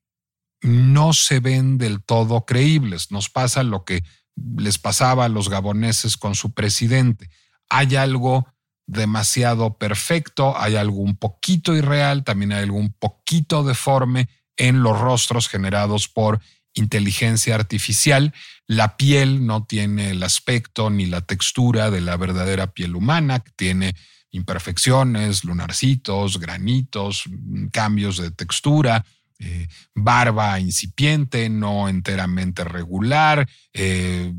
no 0.62 1.12
se 1.12 1.38
ven 1.38 1.78
del 1.78 2.02
todo 2.02 2.44
creíbles. 2.44 3.12
Nos 3.12 3.30
pasa 3.30 3.62
lo 3.62 3.84
que 3.84 4.02
les 4.56 4.78
pasaba 4.78 5.26
a 5.26 5.28
los 5.28 5.48
gaboneses 5.48 6.16
con 6.16 6.34
su 6.34 6.54
presidente. 6.54 7.30
Hay 7.68 7.94
algo 7.94 8.52
demasiado 8.88 9.78
perfecto, 9.78 10.58
hay 10.58 10.74
algo 10.74 11.02
un 11.02 11.16
poquito 11.16 11.76
irreal, 11.76 12.24
también 12.24 12.50
hay 12.50 12.64
algo 12.64 12.78
un 12.78 12.92
poquito 12.92 13.62
deforme 13.62 14.28
en 14.56 14.82
los 14.82 14.98
rostros 15.00 15.48
generados 15.48 16.08
por 16.08 16.40
inteligencia 16.74 17.54
artificial. 17.54 18.32
La 18.66 18.96
piel 18.96 19.46
no 19.46 19.64
tiene 19.64 20.10
el 20.10 20.22
aspecto 20.22 20.90
ni 20.90 21.06
la 21.06 21.20
textura 21.20 21.90
de 21.90 22.00
la 22.00 22.16
verdadera 22.16 22.68
piel 22.68 22.96
humana, 22.96 23.42
tiene 23.56 23.94
imperfecciones, 24.30 25.44
lunarcitos, 25.44 26.38
granitos, 26.38 27.24
cambios 27.70 28.16
de 28.16 28.30
textura, 28.30 29.04
eh, 29.38 29.68
barba 29.94 30.58
incipiente, 30.60 31.50
no 31.50 31.88
enteramente 31.88 32.64
regular, 32.64 33.46
eh, 33.74 34.32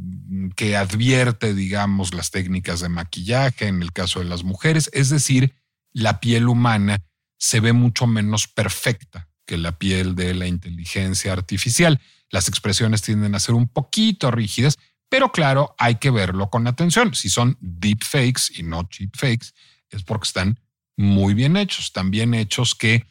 que 0.56 0.78
advierte, 0.78 1.54
digamos, 1.54 2.14
las 2.14 2.32
técnicas 2.32 2.80
de 2.80 2.90
maquillaje 2.90 3.68
en 3.68 3.84
el 3.84 3.92
caso 3.92 4.20
de 4.20 4.26
las 4.26 4.44
mujeres. 4.44 4.90
Es 4.94 5.10
decir, 5.10 5.54
la 5.92 6.20
piel 6.20 6.48
humana 6.48 7.04
se 7.38 7.60
ve 7.60 7.74
mucho 7.74 8.08
menos 8.08 8.48
perfecta 8.48 9.28
que 9.46 9.58
la 9.58 9.78
piel 9.78 10.16
de 10.16 10.34
la 10.34 10.48
inteligencia 10.48 11.34
artificial. 11.34 12.00
Las 12.30 12.48
expresiones 12.48 13.02
tienden 13.02 13.36
a 13.36 13.40
ser 13.40 13.56
un 13.56 13.68
poquito 13.68 14.32
rígidas, 14.32 14.78
pero 15.10 15.32
claro, 15.32 15.76
hay 15.78 15.96
que 15.96 16.10
verlo 16.10 16.50
con 16.50 16.68
atención. 16.68 17.14
Si 17.14 17.30
son 17.30 17.58
deep 17.60 18.04
fakes 18.04 18.44
y 18.56 18.64
no 18.64 18.84
cheap 18.90 19.16
fakes, 19.16 19.48
es 19.90 20.04
porque 20.04 20.28
están 20.28 20.60
muy 20.98 21.34
bien 21.34 21.58
hechos, 21.58 21.92
tan 21.92 22.12
bien 22.12 22.34
hechos 22.34 22.76
que 22.76 23.06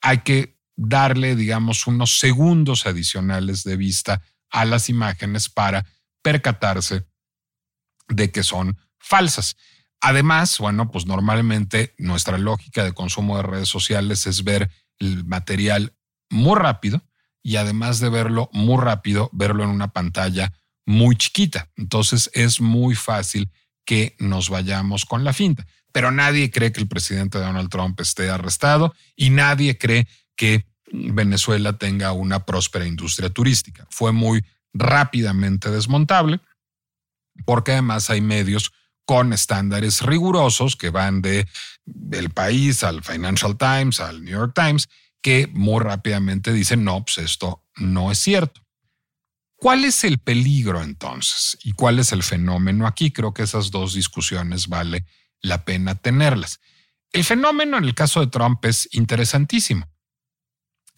hay 0.00 0.18
que 0.18 0.58
darle, 0.76 1.36
digamos, 1.36 1.86
unos 1.86 2.18
segundos 2.18 2.86
adicionales 2.86 3.64
de 3.64 3.76
vista 3.76 4.22
a 4.50 4.64
las 4.64 4.88
imágenes 4.88 5.48
para 5.48 5.84
percatarse 6.22 7.06
de 8.08 8.30
que 8.30 8.42
son 8.42 8.78
falsas. 8.98 9.56
Además, 10.00 10.58
bueno, 10.58 10.90
pues 10.90 11.06
normalmente 11.06 11.94
nuestra 11.98 12.38
lógica 12.38 12.84
de 12.84 12.92
consumo 12.92 13.36
de 13.36 13.42
redes 13.42 13.68
sociales 13.68 14.26
es 14.26 14.44
ver 14.44 14.70
el 14.98 15.24
material 15.24 15.94
muy 16.30 16.56
rápido 16.56 17.02
y 17.42 17.56
además 17.56 18.00
de 18.00 18.08
verlo 18.08 18.50
muy 18.52 18.82
rápido, 18.82 19.30
verlo 19.32 19.64
en 19.64 19.70
una 19.70 19.92
pantalla 19.92 20.52
muy 20.86 21.16
chiquita. 21.16 21.70
Entonces 21.76 22.30
es 22.34 22.60
muy 22.60 22.94
fácil 22.94 23.50
que 23.84 24.16
nos 24.18 24.50
vayamos 24.50 25.04
con 25.04 25.24
la 25.24 25.32
finta. 25.32 25.66
Pero 25.92 26.10
nadie 26.10 26.50
cree 26.50 26.72
que 26.72 26.80
el 26.80 26.88
presidente 26.88 27.38
Donald 27.38 27.70
Trump 27.70 27.98
esté 28.00 28.28
arrestado 28.28 28.94
y 29.16 29.30
nadie 29.30 29.78
cree 29.78 30.06
que 30.36 30.66
Venezuela 30.92 31.78
tenga 31.78 32.12
una 32.12 32.44
próspera 32.44 32.86
industria 32.86 33.30
turística. 33.30 33.86
Fue 33.90 34.12
muy 34.12 34.44
rápidamente 34.74 35.70
desmontable 35.70 36.40
porque 37.44 37.72
además 37.72 38.10
hay 38.10 38.20
medios 38.20 38.72
con 39.08 39.32
estándares 39.32 40.02
rigurosos 40.02 40.76
que 40.76 40.90
van 40.90 41.22
de 41.22 41.48
el 42.12 42.28
país 42.28 42.84
al 42.84 43.02
Financial 43.02 43.56
Times, 43.56 44.00
al 44.00 44.22
New 44.22 44.38
York 44.38 44.52
Times, 44.54 44.86
que 45.22 45.46
muy 45.46 45.82
rápidamente 45.82 46.52
dicen, 46.52 46.84
no, 46.84 47.06
pues 47.06 47.16
esto 47.16 47.64
no 47.76 48.12
es 48.12 48.18
cierto. 48.18 48.60
¿Cuál 49.56 49.86
es 49.86 50.04
el 50.04 50.18
peligro 50.18 50.82
entonces? 50.82 51.56
¿Y 51.64 51.72
cuál 51.72 52.00
es 52.00 52.12
el 52.12 52.22
fenómeno 52.22 52.86
aquí? 52.86 53.10
Creo 53.10 53.32
que 53.32 53.44
esas 53.44 53.70
dos 53.70 53.94
discusiones 53.94 54.68
vale 54.68 55.06
la 55.40 55.64
pena 55.64 55.94
tenerlas. 55.94 56.60
El 57.10 57.24
fenómeno 57.24 57.78
en 57.78 57.84
el 57.84 57.94
caso 57.94 58.20
de 58.20 58.26
Trump 58.26 58.62
es 58.66 58.90
interesantísimo. 58.92 59.88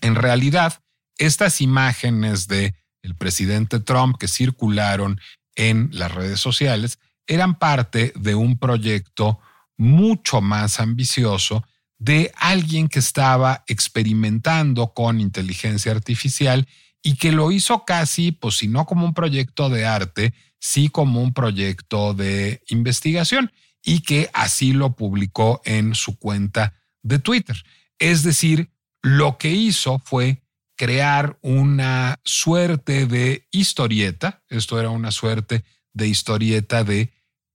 En 0.00 0.16
realidad, 0.16 0.82
estas 1.16 1.60
imágenes 1.60 2.48
de 2.48 2.74
el 3.02 3.14
presidente 3.14 3.78
Trump 3.78 4.16
que 4.18 4.26
circularon 4.26 5.20
en 5.54 5.90
las 5.92 6.12
redes 6.12 6.40
sociales 6.40 6.98
eran 7.30 7.54
parte 7.54 8.12
de 8.16 8.34
un 8.34 8.58
proyecto 8.58 9.38
mucho 9.76 10.40
más 10.40 10.80
ambicioso 10.80 11.64
de 11.96 12.32
alguien 12.34 12.88
que 12.88 12.98
estaba 12.98 13.62
experimentando 13.68 14.92
con 14.94 15.20
inteligencia 15.20 15.92
artificial 15.92 16.66
y 17.02 17.14
que 17.14 17.30
lo 17.30 17.52
hizo 17.52 17.84
casi, 17.84 18.32
pues 18.32 18.56
si 18.56 18.66
no 18.66 18.84
como 18.84 19.06
un 19.06 19.14
proyecto 19.14 19.70
de 19.70 19.86
arte, 19.86 20.34
sí 20.58 20.88
como 20.88 21.22
un 21.22 21.32
proyecto 21.32 22.14
de 22.14 22.62
investigación 22.68 23.52
y 23.80 24.00
que 24.00 24.28
así 24.32 24.72
lo 24.72 24.96
publicó 24.96 25.62
en 25.64 25.94
su 25.94 26.18
cuenta 26.18 26.74
de 27.02 27.20
Twitter. 27.20 27.56
Es 28.00 28.24
decir, 28.24 28.72
lo 29.02 29.38
que 29.38 29.52
hizo 29.52 30.00
fue 30.00 30.42
crear 30.76 31.38
una 31.42 32.18
suerte 32.24 33.06
de 33.06 33.46
historieta, 33.52 34.42
esto 34.48 34.80
era 34.80 34.90
una 34.90 35.12
suerte 35.12 35.62
de 35.92 36.08
historieta 36.08 36.82
de 36.82 37.12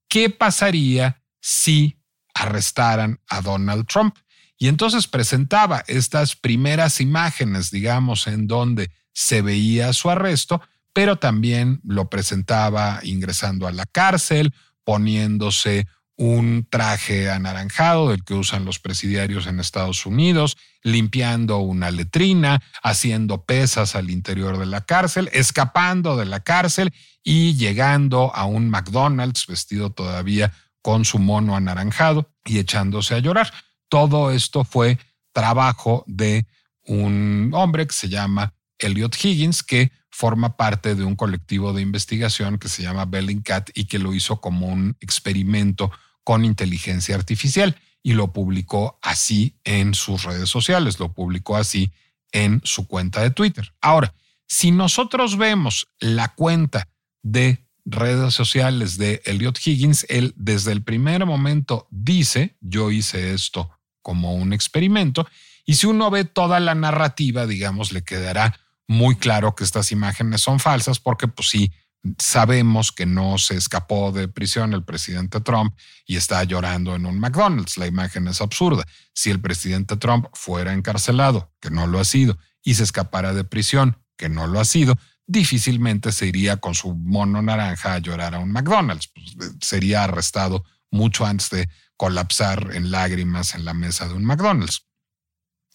qué 0.10 0.30
pasaría 0.30 1.22
si 1.42 2.00
arrestaran 2.34 3.20
a 3.30 3.42
Donald 3.42 3.88
Trump. 3.88 4.18
Y 4.58 4.68
entonces 4.68 5.08
presentaba 5.08 5.84
estas 5.88 6.36
primeras 6.36 7.02
imágenes, 7.02 7.72
digamos, 7.72 8.28
en 8.28 8.48
donde 8.48 8.92
se 9.12 9.42
veía 9.42 9.94
su 9.94 10.10
arresto, 10.10 10.62
pero 10.94 11.18
también 11.18 11.82
lo 11.84 12.10
presentaba 12.10 13.00
ingresando 13.04 13.68
a 13.68 13.72
la 13.72 13.86
cárcel, 13.86 14.54
poniéndose 14.84 15.88
un 16.18 16.66
traje 16.70 17.30
anaranjado 17.30 18.10
del 18.10 18.24
que 18.24 18.34
usan 18.34 18.66
los 18.66 18.80
presidiarios 18.80 19.48
en 19.48 19.60
Estados 19.60 20.06
Unidos, 20.06 20.58
limpiando 20.82 21.58
una 21.58 21.92
letrina, 21.92 22.62
haciendo 22.82 23.44
pesas 23.44 23.96
al 23.96 24.10
interior 24.10 24.58
de 24.58 24.66
la 24.66 24.82
cárcel, 24.82 25.30
escapando 25.34 26.16
de 26.16 26.26
la 26.26 26.40
cárcel 26.40 26.94
y 27.24 27.56
llegando 27.56 28.34
a 28.34 28.46
un 28.46 28.70
McDonald's 28.70 29.46
vestido 29.48 29.90
todavía 29.92 30.54
con 30.82 31.04
su 31.04 31.20
mono 31.20 31.56
anaranjado 31.56 32.32
y 32.46 32.60
echándose 32.60 33.16
a 33.16 33.20
llorar. 33.20 33.52
Todo 33.90 34.32
esto 34.32 34.64
fue 34.64 35.00
trabajo 35.34 36.04
de 36.08 36.46
un 36.84 37.52
hombre 37.54 37.88
que 37.88 37.94
se 37.94 38.08
llama 38.08 38.54
Elliot 38.78 39.16
Higgins, 39.22 39.64
que 39.64 39.92
forma 40.10 40.56
parte 40.56 40.96
de 40.96 41.04
un 41.04 41.16
colectivo 41.16 41.74
de 41.74 41.82
investigación 41.82 42.58
que 42.58 42.70
se 42.70 42.84
llama 42.84 43.06
Bellingcat 43.06 43.70
y 43.74 43.86
que 43.86 44.00
lo 44.00 44.14
hizo 44.14 44.40
como 44.40 44.68
un 44.68 44.96
experimento 45.02 45.92
con 46.26 46.44
inteligencia 46.44 47.16
artificial 47.16 47.78
y 48.04 48.14
lo 48.14 48.34
publicó 48.34 49.00
así 49.02 49.56
en 49.64 49.94
sus 49.94 50.24
redes 50.24 50.50
sociales, 50.50 51.00
lo 51.00 51.14
publicó 51.14 51.56
así 51.56 51.94
en 52.34 52.60
su 52.66 52.88
cuenta 52.88 53.22
de 53.22 53.32
Twitter. 53.32 53.74
Ahora, 53.80 54.14
si 54.48 54.72
nosotros 54.72 55.38
vemos 55.38 55.88
la 56.00 56.34
cuenta 56.36 56.90
de 57.24 57.66
redes 57.86 58.34
sociales 58.34 58.98
de 58.98 59.22
Elliot 59.26 59.58
Higgins, 59.66 60.06
él 60.10 60.34
desde 60.36 60.72
el 60.72 60.84
primer 60.84 61.26
momento 61.26 61.88
dice, 61.92 62.58
yo 62.60 62.92
hice 62.92 63.34
esto 63.34 63.70
como 64.02 64.36
un 64.36 64.52
experimento, 64.52 65.28
y 65.66 65.76
si 65.76 65.88
uno 65.88 66.12
ve 66.12 66.26
toda 66.26 66.60
la 66.60 66.76
narrativa, 66.76 67.46
digamos, 67.48 67.92
le 67.92 68.04
quedará 68.04 68.60
muy 68.88 69.16
claro 69.16 69.56
que 69.56 69.64
estas 69.64 69.92
imágenes 69.92 70.42
son 70.42 70.60
falsas 70.60 71.00
porque 71.00 71.28
pues 71.28 71.50
sí, 71.50 71.72
sabemos 72.20 72.92
que 72.92 73.06
no 73.06 73.38
se 73.38 73.56
escapó 73.56 74.12
de 74.12 74.28
prisión 74.28 74.74
el 74.74 74.84
presidente 74.84 75.42
Trump 75.42 75.76
y 76.06 76.18
está 76.18 76.44
llorando 76.44 76.96
en 76.96 77.06
un 77.06 77.20
McDonald's. 77.20 77.78
La 77.78 77.88
imagen 77.88 78.28
es 78.28 78.42
absurda. 78.42 78.86
Si 79.14 79.32
el 79.32 79.42
presidente 79.42 79.98
Trump 79.98 80.28
fuera 80.34 80.74
encarcelado, 80.74 81.54
que 81.60 81.70
no 81.70 81.88
lo 81.88 82.00
ha 82.00 82.06
sido, 82.06 82.38
y 82.64 82.76
se 82.76 82.84
escapara 82.84 83.34
de 83.34 83.44
prisión, 83.44 83.98
que 84.18 84.30
no 84.30 84.48
lo 84.48 84.60
ha 84.60 84.66
sido, 84.66 84.96
difícilmente 85.28 86.12
se 86.12 86.28
iría 86.28 86.58
con 86.58 86.76
su 86.76 86.96
mono 86.96 87.42
naranja 87.42 87.94
a 87.94 88.00
llorar 88.00 88.36
a 88.36 88.40
un 88.40 88.52
McDonald's. 88.52 89.08
Pues, 89.08 89.50
eh, 89.50 89.54
sería 89.62 90.04
arrestado 90.04 90.64
mucho 90.92 91.26
antes 91.26 91.50
de 91.50 91.70
colapsar 91.98 92.72
en 92.74 92.92
lágrimas 92.92 93.56
en 93.56 93.66
la 93.66 93.74
mesa 93.74 94.08
de 94.08 94.14
un 94.14 94.26
McDonald's. 94.26 94.88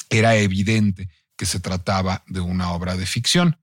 Era 0.08 0.36
evidente 0.36 1.08
que 1.36 1.46
se 1.46 1.60
trataba 1.60 2.22
de 2.26 2.40
una 2.40 2.72
obra 2.72 2.96
de 2.96 3.06
ficción. 3.06 3.58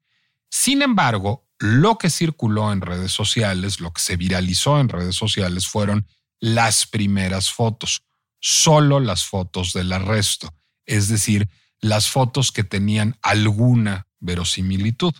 Sin 0.49 0.81
embargo, 0.81 1.46
lo 1.59 1.97
que 1.97 2.09
circuló 2.09 2.71
en 2.71 2.81
redes 2.81 3.11
sociales, 3.11 3.79
lo 3.79 3.91
que 3.91 4.01
se 4.01 4.15
viralizó 4.15 4.79
en 4.79 4.89
redes 4.89 5.15
sociales 5.15 5.67
fueron 5.67 6.07
las 6.39 6.85
primeras 6.85 7.51
fotos, 7.51 8.03
solo 8.39 8.99
las 8.99 9.25
fotos 9.25 9.73
del 9.73 9.91
arresto, 9.91 10.53
es 10.85 11.07
decir, 11.07 11.49
las 11.79 12.09
fotos 12.09 12.51
que 12.51 12.63
tenían 12.63 13.17
alguna 13.21 14.07
verosimilitud. 14.19 15.13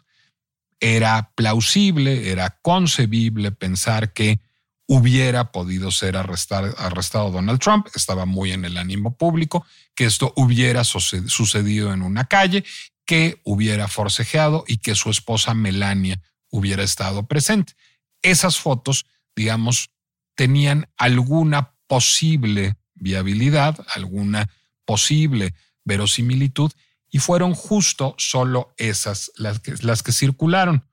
Era 0.79 1.32
plausible, 1.36 2.32
era 2.32 2.60
concebible 2.62 3.51
pensar 3.51 4.13
que 4.13 4.39
hubiera 4.88 5.51
podido 5.51 5.91
ser 5.91 6.15
arrestado 6.15 7.32
Donald 7.32 7.60
Trump, 7.60 7.88
estaba 7.94 8.25
muy 8.25 8.51
en 8.51 8.63
el 8.63 8.77
ánimo 8.77 9.17
público, 9.17 9.65
que 9.96 10.06
esto 10.06 10.34
hubiera 10.36 10.84
sucedido 10.84 11.94
en 11.94 12.03
una 12.03 12.25
calle, 12.25 12.63
que 13.08 13.41
hubiera 13.43 13.88
forcejeado 13.88 14.63
y 14.67 14.78
que 14.78 14.93
su 14.93 15.10
esposa 15.10 15.56
Melania 15.56 16.22
hubiera 16.52 16.84
estado 16.84 17.26
presente. 17.26 17.74
Esas 18.22 18.60
fotos, 18.60 19.06
digamos, 19.36 19.89
tenían 20.36 20.89
alguna 20.98 21.74
posible 21.88 22.76
viabilidad, 22.93 23.84
alguna 23.96 24.50
posible 24.86 25.56
verosimilitud 25.86 26.72
y 27.10 27.20
fueron 27.20 27.54
justo 27.54 28.13
solo 28.17 28.74
esas 28.78 29.32
las 29.36 29.60
que, 29.60 29.74
las 29.82 30.04
que 30.04 30.12
circularon. 30.12 30.86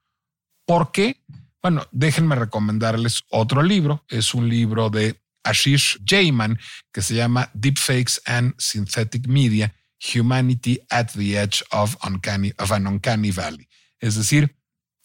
¿Por 0.67 0.93
qué? 0.93 1.23
Bueno, 1.61 1.87
déjenme 1.91 2.37
recomendarles 2.37 3.25
otro 3.31 3.63
libro. 3.63 4.05
Es 4.09 4.35
un 4.35 4.49
libro 4.49 4.89
de 4.89 5.21
Ashish 5.43 5.99
Jayman 6.05 6.59
que 6.93 7.03
se 7.03 7.15
llama 7.15 7.51
Deepfakes 7.55 8.21
and 8.25 8.55
Synthetic 8.59 9.27
Media, 9.27 9.75
Humanity 10.13 10.81
at 10.91 11.13
the 11.13 11.39
Edge 11.39 11.65
of, 11.71 11.97
uncanny, 12.03 12.53
of 12.59 12.73
an 12.73 12.87
Uncanny 12.87 13.31
Valley. 13.31 13.69
Es 14.01 14.17
decir, 14.17 14.57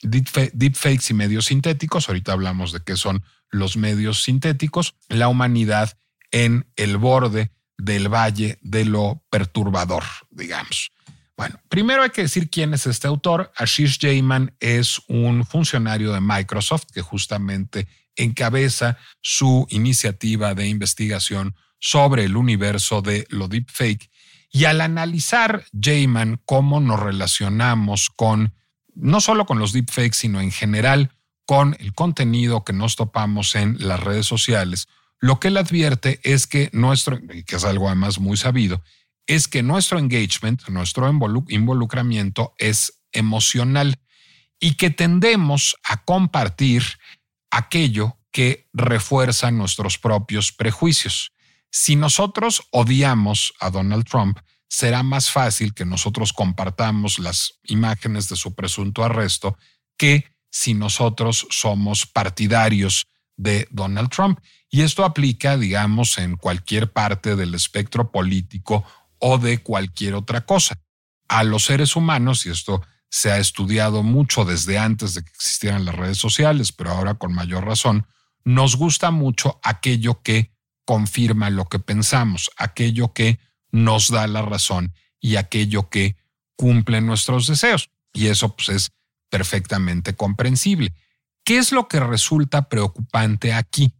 deepfakes 0.02 1.10
y 1.10 1.14
medios 1.14 1.46
sintéticos. 1.46 2.10
Ahorita 2.10 2.34
hablamos 2.34 2.72
de 2.72 2.82
qué 2.82 2.98
son 2.98 3.24
los 3.50 3.78
medios 3.78 4.24
sintéticos. 4.24 4.96
La 5.08 5.28
humanidad 5.28 5.98
en 6.32 6.68
el 6.76 6.98
borde 6.98 7.52
del 7.78 8.14
valle 8.14 8.60
de 8.62 8.86
lo 8.86 9.24
perturbador, 9.30 10.04
digamos. 10.30 10.92
Bueno, 11.38 11.62
primero 11.70 12.04
hay 12.04 12.10
que 12.10 12.24
decir 12.24 12.50
quién 12.50 12.74
es 12.74 12.86
este 12.86 13.08
autor. 13.08 13.52
Ashish 13.56 13.98
Jayman 14.00 14.54
es 14.60 15.02
un 15.08 15.46
funcionario 15.46 16.12
de 16.12 16.20
Microsoft 16.20 16.88
que 16.94 17.02
justamente 17.02 17.88
encabeza 18.18 18.98
su 19.22 19.66
iniciativa 19.70 20.54
de 20.54 20.68
investigación 20.68 21.56
sobre 21.80 22.26
el 22.26 22.36
universo 22.36 23.02
de 23.02 23.26
lo 23.30 23.48
deepfake. 23.48 24.10
Y 24.52 24.66
al 24.66 24.82
analizar 24.82 25.66
Jayman 25.80 26.42
cómo 26.46 26.80
nos 26.80 27.00
relacionamos 27.00 28.10
con, 28.10 28.56
no 28.96 29.22
solo 29.22 29.46
con 29.46 29.60
los 29.60 29.74
deepfakes, 29.74 30.18
sino 30.18 30.42
en 30.42 30.52
general 30.52 31.12
con 31.46 31.76
el 31.80 31.94
contenido 31.94 32.64
que 32.64 32.74
nos 32.74 32.96
topamos 32.96 33.56
en 33.56 33.76
las 33.80 34.00
redes 34.00 34.26
sociales, 34.26 34.88
lo 35.20 35.40
que 35.40 35.50
él 35.50 35.58
advierte 35.58 36.20
es 36.24 36.48
que 36.48 36.70
nuestro, 36.74 37.20
que 37.20 37.56
es 37.56 37.64
algo 37.64 37.88
además 37.88 38.20
muy 38.20 38.38
sabido, 38.38 38.84
es 39.28 39.48
que 39.48 39.62
nuestro 39.62 40.00
engagement, 40.00 40.68
nuestro 40.70 41.08
involucramiento 41.50 42.54
es 42.58 43.02
emocional 43.12 44.00
y 44.60 44.76
que 44.76 44.90
tendemos 44.90 45.76
a 45.84 46.04
compartir 46.04 46.84
aquello 47.52 48.18
que 48.32 48.68
refuerza 48.74 49.52
nuestros 49.52 49.98
propios 49.98 50.52
prejuicios. 50.52 51.32
Si 51.72 51.96
nosotros 51.96 52.64
odiamos 52.72 53.54
a 53.60 53.70
Donald 53.70 54.06
Trump, 54.06 54.40
será 54.68 55.04
más 55.04 55.32
fácil 55.32 55.74
que 55.74 55.86
nosotros 55.86 56.34
compartamos 56.34 57.20
las 57.20 57.60
imágenes 57.64 58.30
de 58.30 58.36
su 58.36 58.54
presunto 58.54 59.04
arresto 59.04 59.58
que 59.98 60.26
si 60.50 60.74
nosotros 60.74 61.48
somos 61.50 62.06
partidarios 62.06 63.08
de 63.36 63.68
Donald 63.72 64.10
Trump. 64.10 64.40
Y 64.70 64.82
esto 64.82 65.04
aplica, 65.04 65.58
digamos, 65.58 66.18
en 66.18 66.36
cualquier 66.36 66.92
parte 66.92 67.36
del 67.36 67.56
espectro 67.56 68.12
político 68.12 68.84
o 69.18 69.38
de 69.38 69.62
cualquier 69.62 70.16
otra 70.16 70.46
cosa. 70.46 70.80
A 71.28 71.44
los 71.44 71.66
seres 71.66 71.96
humanos, 71.96 72.46
y 72.46 72.50
esto 72.50 72.82
se 73.10 73.32
ha 73.32 73.38
estudiado 73.40 74.04
mucho 74.04 74.46
desde 74.46 74.78
antes 74.78 75.14
de 75.14 75.24
que 75.24 75.32
existieran 75.32 75.86
las 75.86 75.96
redes 75.96 76.18
sociales, 76.18 76.72
pero 76.72 76.92
ahora 76.92 77.16
con 77.16 77.34
mayor 77.34 77.66
razón, 77.66 78.08
nos 78.44 78.76
gusta 78.76 79.12
mucho 79.12 79.60
aquello 79.64 80.22
que 80.22 80.52
confirma 80.90 81.52
lo 81.52 81.66
que 81.66 81.78
pensamos, 81.78 82.50
aquello 82.58 83.14
que 83.14 83.38
nos 83.72 84.10
da 84.10 84.26
la 84.26 84.42
razón 84.42 84.96
y 85.20 85.36
aquello 85.36 85.88
que 85.88 86.16
cumple 86.56 87.00
nuestros 87.00 87.46
deseos. 87.46 87.92
Y 88.12 88.26
eso 88.26 88.56
pues, 88.56 88.70
es 88.70 88.92
perfectamente 89.30 90.16
comprensible. 90.16 90.96
¿Qué 91.44 91.60
es 91.60 91.72
lo 91.72 91.88
que 91.88 92.00
resulta 92.00 92.70
preocupante 92.70 93.54
aquí? 93.54 93.94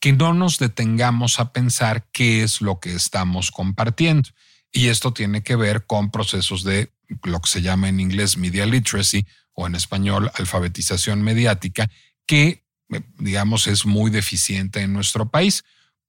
que 0.00 0.12
no 0.12 0.34
nos 0.34 0.58
detengamos 0.58 1.40
a 1.40 1.52
pensar 1.52 2.06
qué 2.12 2.42
es 2.42 2.60
lo 2.60 2.80
que 2.80 2.94
estamos 2.94 3.50
compartiendo. 3.50 4.28
Y 4.70 4.88
esto 4.88 5.12
tiene 5.12 5.42
que 5.42 5.56
ver 5.56 5.84
con 5.84 6.10
procesos 6.10 6.64
de 6.64 6.92
lo 7.24 7.40
que 7.40 7.48
se 7.48 7.62
llama 7.62 7.88
en 7.88 8.00
inglés 8.00 8.36
media 8.36 8.66
literacy 8.66 9.26
o 9.52 9.66
en 9.66 9.74
español 9.74 10.30
alfabetización 10.34 11.22
mediática, 11.22 11.90
que 12.26 12.64
eh, 12.90 13.00
digamos 13.18 13.66
es 13.66 13.84
muy 13.84 14.10
deficiente 14.10 14.80
en 14.80 14.92
nuestro 14.92 15.30
país. 15.30 15.64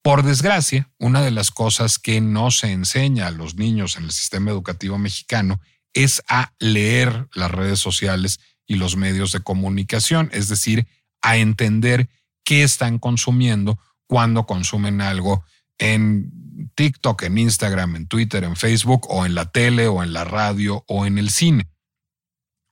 Por 0.07 0.23
desgracia, 0.23 0.89
una 0.99 1.21
de 1.21 1.31
las 1.31 1.51
cosas 1.51 1.99
que 1.99 2.21
no 2.21 2.49
se 2.49 2.71
enseña 2.71 3.27
a 3.27 3.31
los 3.31 3.55
niños 3.55 3.97
en 3.97 4.05
el 4.05 4.11
sistema 4.11 4.51
educativo 4.51 4.97
mexicano 4.97 5.59
es 5.93 6.23
a 6.29 6.53
leer 6.59 7.27
las 7.33 7.51
redes 7.51 7.79
sociales 7.79 8.39
y 8.65 8.75
los 8.75 8.95
medios 8.95 9.33
de 9.33 9.41
comunicación, 9.41 10.29
es 10.31 10.47
decir, 10.47 10.87
a 11.21 11.35
entender 11.35 12.07
qué 12.45 12.63
están 12.63 12.99
consumiendo 12.99 13.79
cuando 14.07 14.45
consumen 14.45 15.01
algo 15.01 15.43
en 15.77 16.71
TikTok, 16.75 17.23
en 17.23 17.39
Instagram, 17.39 17.97
en 17.97 18.07
Twitter, 18.07 18.45
en 18.45 18.55
Facebook 18.55 19.07
o 19.09 19.25
en 19.25 19.35
la 19.35 19.51
tele 19.51 19.89
o 19.89 20.03
en 20.03 20.13
la 20.13 20.23
radio 20.23 20.85
o 20.87 21.05
en 21.05 21.17
el 21.17 21.31
cine. 21.31 21.67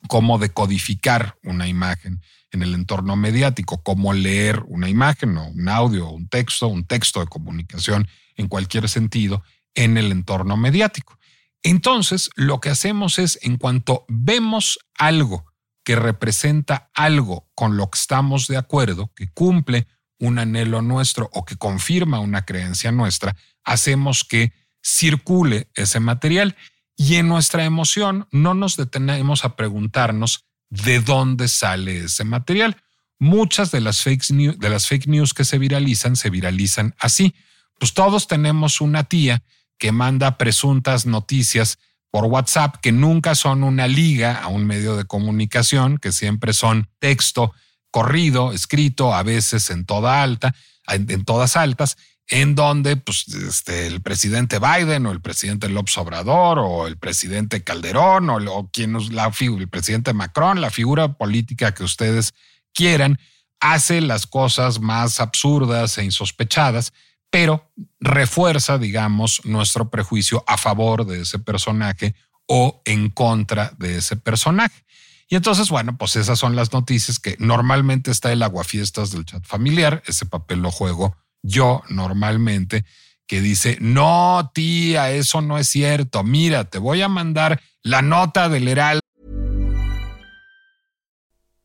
cómo 0.08 0.40
decodificar 0.40 1.38
una 1.44 1.68
imagen 1.68 2.22
en 2.52 2.62
el 2.62 2.74
entorno 2.74 3.16
mediático, 3.16 3.82
cómo 3.84 4.14
leer 4.14 4.64
una 4.68 4.90
imagen 4.90 5.38
o 5.38 5.48
un 5.48 5.68
audio, 5.70 6.10
un 6.10 6.28
texto, 6.28 6.68
un 6.68 6.86
texto 6.86 7.20
de 7.20 7.28
comunicación 7.28 8.08
en 8.36 8.48
cualquier 8.48 8.90
sentido 8.90 9.44
en 9.74 9.98
el 9.98 10.12
entorno 10.12 10.58
mediático. 10.58 11.18
Entonces, 11.64 12.30
lo 12.36 12.60
que 12.62 12.70
hacemos 12.70 13.20
es, 13.20 13.40
en 13.42 13.58
cuanto 13.58 14.06
vemos 14.08 14.80
algo 14.98 15.46
que 15.84 15.96
representa 15.96 16.90
algo 16.94 17.50
con 17.56 17.78
lo 17.78 17.90
que 17.90 17.98
estamos 17.98 18.48
de 18.48 18.58
acuerdo, 18.58 19.12
que 19.16 19.32
cumple 19.32 19.88
un 20.20 20.40
anhelo 20.40 20.82
nuestro 20.82 21.30
o 21.34 21.46
que 21.46 21.58
confirma 21.58 22.20
una 22.20 22.46
creencia 22.46 22.92
nuestra, 22.92 23.36
hacemos 23.64 24.24
que 24.24 24.54
circule 24.82 25.70
ese 25.76 26.00
material 26.00 26.56
y 26.96 27.16
en 27.16 27.28
nuestra 27.28 27.66
emoción 27.66 28.28
no 28.32 28.54
nos 28.54 28.78
detenemos 28.78 29.44
a 29.44 29.56
preguntarnos 29.56 30.46
de 30.70 31.00
dónde 31.00 31.48
sale 31.48 32.06
ese 32.06 32.24
material. 32.24 32.78
Muchas 33.20 33.72
de 33.72 33.82
las 33.82 34.02
fake 34.02 34.32
news, 34.32 34.60
de 34.60 34.70
las 34.70 34.88
fake 34.88 35.08
news 35.08 35.34
que 35.34 35.46
se 35.46 35.58
viralizan 35.58 36.16
se 36.16 36.30
viralizan 36.30 36.96
así. 37.00 37.34
Pues 37.80 37.94
todos 37.94 38.28
tenemos 38.28 38.82
una 38.82 39.06
tía 39.06 39.44
que 39.78 39.92
manda 39.92 40.38
presuntas 40.38 41.06
noticias 41.06 41.78
por 42.10 42.26
WhatsApp 42.26 42.78
que 42.78 42.92
nunca 42.92 43.36
son 43.36 43.64
una 43.64 43.88
liga 43.88 44.42
a 44.42 44.48
un 44.48 44.66
medio 44.66 44.96
de 44.96 45.04
comunicación, 45.04 45.98
que 45.98 46.14
siempre 46.14 46.54
son 46.54 46.90
texto 47.00 47.54
corrido, 47.92 48.54
escrito, 48.54 49.14
a 49.14 49.24
veces 49.24 49.70
en 49.70 49.86
toda 49.86 50.22
alta, 50.22 50.56
en, 50.88 51.26
todas 51.26 51.58
altas, 51.58 51.98
en 52.28 52.56
donde 52.56 52.98
pues, 52.98 53.28
este, 53.28 53.88
el 53.88 54.02
presidente 54.02 54.60
Biden 54.60 55.06
o 55.06 55.12
el 55.12 55.22
presidente 55.22 55.70
López 55.70 55.98
Obrador 55.98 56.60
o 56.60 56.88
el 56.88 56.98
presidente 56.98 57.64
Calderón 57.64 58.30
o, 58.30 58.40
la, 58.40 59.32
el 59.40 59.70
presidente 59.70 60.14
Macron, 60.14 60.62
la 60.62 60.72
figura 60.72 61.14
política 61.14 61.74
que 61.74 61.84
ustedes 61.84 62.34
quieran, 62.74 63.20
hace 63.60 64.02
las 64.02 64.28
cosas 64.28 64.80
más 64.80 65.20
absurdas 65.20 65.98
e 65.98 66.04
insospechadas, 66.04 66.94
pero 67.30 67.72
refuerza, 68.00 68.78
digamos, 68.78 69.42
nuestro 69.46 69.90
prejuicio 69.90 70.44
a 70.48 70.58
favor 70.58 71.06
de 71.06 71.22
ese 71.22 71.40
personaje 71.40 72.16
o 72.48 72.82
en 72.86 73.10
contra 73.10 73.72
de 73.78 73.98
ese 73.98 74.16
personaje. 74.16 74.84
Y 75.28 75.36
entonces, 75.36 75.70
bueno, 75.70 75.98
pues 75.98 76.16
esas 76.16 76.38
son 76.38 76.56
las 76.56 76.72
noticias 76.72 77.20
que 77.20 77.36
normalmente 77.40 78.12
está 78.12 78.32
el 78.32 78.44
aguafiestas 78.44 79.12
del 79.12 79.26
chat 79.26 79.44
familiar. 79.44 80.04
Ese 80.06 80.26
papel 80.26 80.62
lo 80.62 80.72
juego 80.72 81.18
yo 81.46 81.84
normalmente, 81.90 82.86
que 83.28 83.42
dice, 83.42 83.78
no, 83.80 84.52
tía, 84.54 85.12
eso 85.12 85.42
no 85.42 85.58
es 85.58 85.68
cierto. 85.68 86.24
Mira, 86.24 86.66
te 86.66 86.80
voy 86.80 87.02
a 87.02 87.08
mandar 87.08 87.62
la 87.84 88.02
nota 88.02 88.50
del 88.50 88.68
Heraldo. 88.68 89.02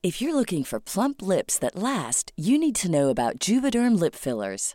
If 0.02 0.22
you're 0.22 0.34
looking 0.34 0.64
for 0.64 0.80
plump 0.80 1.20
lips 1.20 1.58
that 1.58 1.76
last, 1.76 2.32
you 2.34 2.58
need 2.58 2.74
to 2.76 2.88
know 2.88 3.10
about 3.10 3.38
Juvederm 3.38 3.98
lip 4.00 4.14
fillers. 4.14 4.74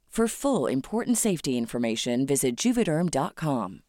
For 0.11 0.27
full 0.27 0.69
important 0.69 1.15
safety 1.15 1.57
information, 1.57 2.25
visit 2.25 2.57
juvederm.com. 2.57 3.79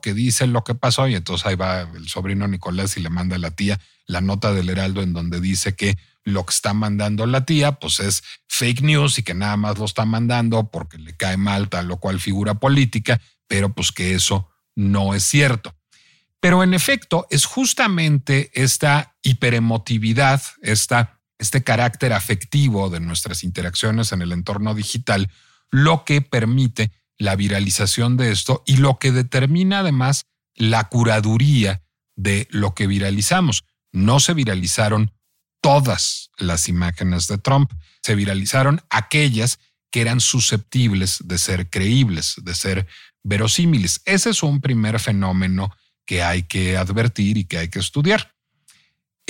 Que 0.00 0.14
dice 0.14 0.46
lo 0.46 0.64
que 0.64 0.74
pasó 0.74 1.08
y 1.08 1.14
entonces 1.14 1.46
ahí 1.46 1.56
va 1.56 1.82
el 1.82 2.08
sobrino 2.08 2.48
Nicolás 2.48 2.96
y 2.96 3.00
le 3.00 3.10
manda 3.10 3.36
a 3.36 3.38
la 3.38 3.50
tía 3.50 3.78
la 4.06 4.22
nota 4.22 4.54
del 4.54 4.70
Heraldo 4.70 5.02
en 5.02 5.12
donde 5.12 5.42
dice 5.42 5.76
que 5.76 5.98
lo 6.24 6.46
que 6.46 6.54
está 6.54 6.72
mandando 6.72 7.26
la 7.26 7.44
tía 7.44 7.72
pues 7.72 8.00
es 8.00 8.22
fake 8.48 8.80
news 8.80 9.18
y 9.18 9.22
que 9.22 9.34
nada 9.34 9.58
más 9.58 9.78
lo 9.78 9.84
está 9.84 10.06
mandando 10.06 10.70
porque 10.70 10.96
le 10.96 11.14
cae 11.14 11.36
mal 11.36 11.68
tal 11.68 11.90
o 11.90 11.98
cual 11.98 12.18
figura 12.18 12.54
política, 12.54 13.20
pero 13.46 13.74
pues 13.74 13.92
que 13.92 14.14
eso 14.14 14.48
no 14.74 15.14
es 15.14 15.24
cierto. 15.24 15.74
Pero 16.40 16.62
en 16.62 16.72
efecto 16.72 17.26
es 17.28 17.44
justamente 17.44 18.50
esta 18.54 19.16
hiperemotividad, 19.22 20.40
esta 20.62 21.19
este 21.40 21.64
carácter 21.64 22.12
afectivo 22.12 22.90
de 22.90 23.00
nuestras 23.00 23.42
interacciones 23.42 24.12
en 24.12 24.20
el 24.22 24.32
entorno 24.32 24.74
digital, 24.74 25.30
lo 25.70 26.04
que 26.04 26.20
permite 26.20 26.92
la 27.18 27.34
viralización 27.34 28.16
de 28.16 28.30
esto 28.30 28.62
y 28.66 28.76
lo 28.76 28.98
que 28.98 29.10
determina 29.10 29.80
además 29.80 30.26
la 30.54 30.88
curaduría 30.88 31.82
de 32.14 32.46
lo 32.50 32.74
que 32.74 32.86
viralizamos. 32.86 33.64
No 33.90 34.20
se 34.20 34.34
viralizaron 34.34 35.12
todas 35.62 36.30
las 36.36 36.68
imágenes 36.68 37.26
de 37.26 37.38
Trump, 37.38 37.72
se 38.02 38.14
viralizaron 38.14 38.82
aquellas 38.90 39.58
que 39.90 40.02
eran 40.02 40.20
susceptibles 40.20 41.18
de 41.24 41.38
ser 41.38 41.70
creíbles, 41.70 42.34
de 42.42 42.54
ser 42.54 42.86
verosímiles. 43.22 44.02
Ese 44.04 44.30
es 44.30 44.42
un 44.42 44.60
primer 44.60 45.00
fenómeno 45.00 45.74
que 46.04 46.22
hay 46.22 46.42
que 46.42 46.76
advertir 46.76 47.38
y 47.38 47.44
que 47.44 47.58
hay 47.58 47.68
que 47.68 47.78
estudiar. 47.78 48.34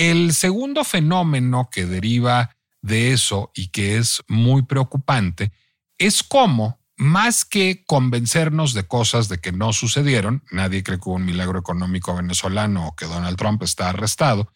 El 0.01 0.33
segundo 0.33 0.83
fenómeno 0.83 1.69
que 1.71 1.85
deriva 1.85 2.57
de 2.81 3.13
eso 3.13 3.53
y 3.55 3.69
que 3.69 3.99
es 3.99 4.23
muy 4.29 4.63
preocupante 4.63 5.53
es 5.99 6.23
cómo, 6.23 6.81
más 6.97 7.45
que 7.45 7.85
convencernos 7.85 8.73
de 8.73 8.89
cosas 8.89 9.29
de 9.29 9.43
que 9.43 9.53
no 9.53 9.75
sucedieron, 9.75 10.43
nadie 10.51 10.83
cree 10.83 10.97
que 10.97 11.07
hubo 11.07 11.17
un 11.17 11.27
milagro 11.27 11.59
económico 11.59 12.17
venezolano 12.17 12.87
o 12.87 12.97
que 12.97 13.05
Donald 13.05 13.37
Trump 13.37 13.63
está 13.63 13.91
arrestado, 13.91 14.51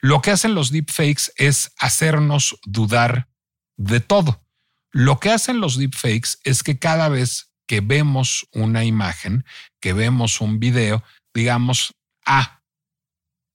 lo 0.00 0.20
que 0.20 0.32
hacen 0.32 0.56
los 0.56 0.72
deepfakes 0.72 1.30
es 1.36 1.70
hacernos 1.78 2.58
dudar 2.64 3.28
de 3.76 4.00
todo. 4.00 4.44
Lo 4.90 5.20
que 5.20 5.30
hacen 5.30 5.60
los 5.60 5.78
deepfakes 5.78 6.38
es 6.42 6.64
que 6.64 6.80
cada 6.80 7.08
vez 7.08 7.52
que 7.68 7.80
vemos 7.80 8.48
una 8.52 8.82
imagen, 8.82 9.44
que 9.78 9.92
vemos 9.92 10.40
un 10.40 10.58
video, 10.58 11.04
digamos, 11.32 11.94
ah, 12.26 12.62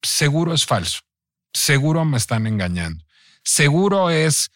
seguro 0.01 0.53
es 0.53 0.65
falso 0.65 1.01
seguro 1.53 2.05
me 2.05 2.17
están 2.17 2.47
engañando. 2.47 3.03
Seguro 3.43 4.09
es 4.09 4.51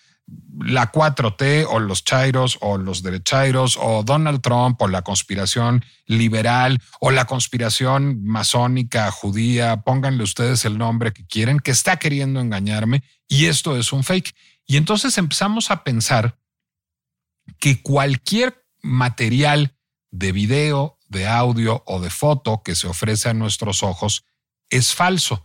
la 0.60 0.92
4T 0.92 1.68
o 1.70 1.80
los 1.80 2.04
chairos 2.04 2.58
o 2.62 2.78
los 2.78 3.02
derechairos 3.02 3.78
o 3.80 4.04
Donald 4.04 4.42
Trump 4.42 4.82
o 4.82 4.88
la 4.88 5.02
conspiración 5.02 5.86
liberal 6.06 6.82
o 7.00 7.12
la 7.12 7.26
conspiración 7.26 8.24
masónica 8.24 9.10
judía, 9.12 9.82
pónganle 9.82 10.24
ustedes 10.24 10.66
el 10.66 10.78
nombre 10.78 11.14
que 11.14 11.26
quieren, 11.26 11.60
que 11.60 11.72
está 11.72 11.98
queriendo 11.98 12.40
engañarme 12.40 13.04
y 13.28 13.46
esto 13.46 13.78
es 13.78 13.94
un 13.94 14.04
fake. 14.04 14.36
Y 14.66 14.78
entonces 14.78 15.18
empezamos 15.18 15.72
a 15.72 15.84
pensar 15.84 16.38
que 17.60 17.82
cualquier 17.82 18.66
material 18.82 19.78
de 20.12 20.32
video, 20.34 21.00
de 21.08 21.28
audio 21.28 21.84
o 21.86 22.02
de 22.02 22.10
foto 22.10 22.64
que 22.64 22.76
se 22.76 22.88
ofrece 22.88 23.30
a 23.30 23.34
nuestros 23.34 23.82
ojos 23.84 24.26
es 24.70 24.94
falso 24.94 25.44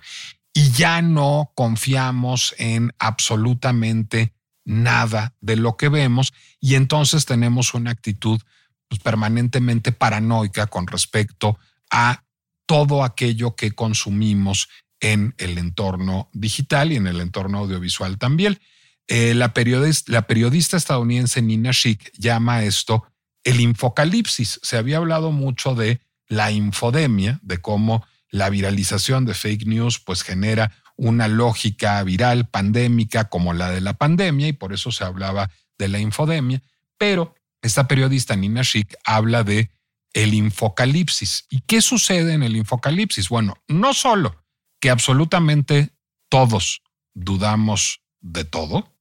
y 0.54 0.70
ya 0.70 1.02
no 1.02 1.52
confiamos 1.54 2.54
en 2.58 2.92
absolutamente 2.98 4.34
nada 4.64 5.34
de 5.40 5.56
lo 5.56 5.76
que 5.76 5.88
vemos 5.88 6.32
y 6.60 6.74
entonces 6.74 7.24
tenemos 7.24 7.74
una 7.74 7.90
actitud 7.90 8.40
pues, 8.88 9.00
permanentemente 9.00 9.92
paranoica 9.92 10.66
con 10.66 10.86
respecto 10.86 11.58
a 11.90 12.24
todo 12.66 13.04
aquello 13.04 13.56
que 13.56 13.72
consumimos 13.72 14.68
en 15.00 15.34
el 15.38 15.58
entorno 15.58 16.28
digital 16.32 16.92
y 16.92 16.96
en 16.96 17.06
el 17.06 17.20
entorno 17.20 17.58
audiovisual 17.58 18.18
también. 18.18 18.60
Eh, 19.08 19.34
la, 19.34 19.52
periodista, 19.52 20.12
la 20.12 20.26
periodista 20.26 20.76
estadounidense 20.76 21.42
Nina 21.42 21.72
Schick 21.72 22.12
llama 22.16 22.62
esto 22.62 23.04
el 23.44 23.60
infocalipsis. 23.60 24.60
Se 24.62 24.76
había 24.76 24.98
hablado 24.98 25.32
mucho 25.32 25.74
de 25.74 26.00
la 26.28 26.52
infodemia, 26.52 27.40
de 27.42 27.58
cómo 27.58 28.06
la 28.32 28.50
viralización 28.50 29.24
de 29.24 29.34
fake 29.34 29.66
news 29.66 30.00
pues 30.00 30.22
genera 30.24 30.72
una 30.96 31.28
lógica 31.28 32.02
viral 32.02 32.48
pandémica 32.48 33.28
como 33.28 33.52
la 33.52 33.70
de 33.70 33.80
la 33.80 33.94
pandemia 33.94 34.48
y 34.48 34.52
por 34.52 34.72
eso 34.72 34.90
se 34.90 35.04
hablaba 35.04 35.50
de 35.78 35.88
la 35.88 36.00
infodemia, 36.00 36.62
pero 36.98 37.34
esta 37.60 37.86
periodista 37.86 38.34
Nina 38.34 38.64
Schick 38.64 38.96
habla 39.04 39.44
de 39.44 39.70
el 40.14 40.34
infocalipsis. 40.34 41.46
¿Y 41.48 41.60
qué 41.60 41.80
sucede 41.80 42.34
en 42.34 42.42
el 42.42 42.56
infocalipsis? 42.56 43.28
Bueno, 43.28 43.54
no 43.68 43.94
solo 43.94 44.44
que 44.80 44.90
absolutamente 44.90 45.90
todos 46.28 46.82
dudamos 47.14 48.02
de 48.20 48.44
todo, 48.44 48.96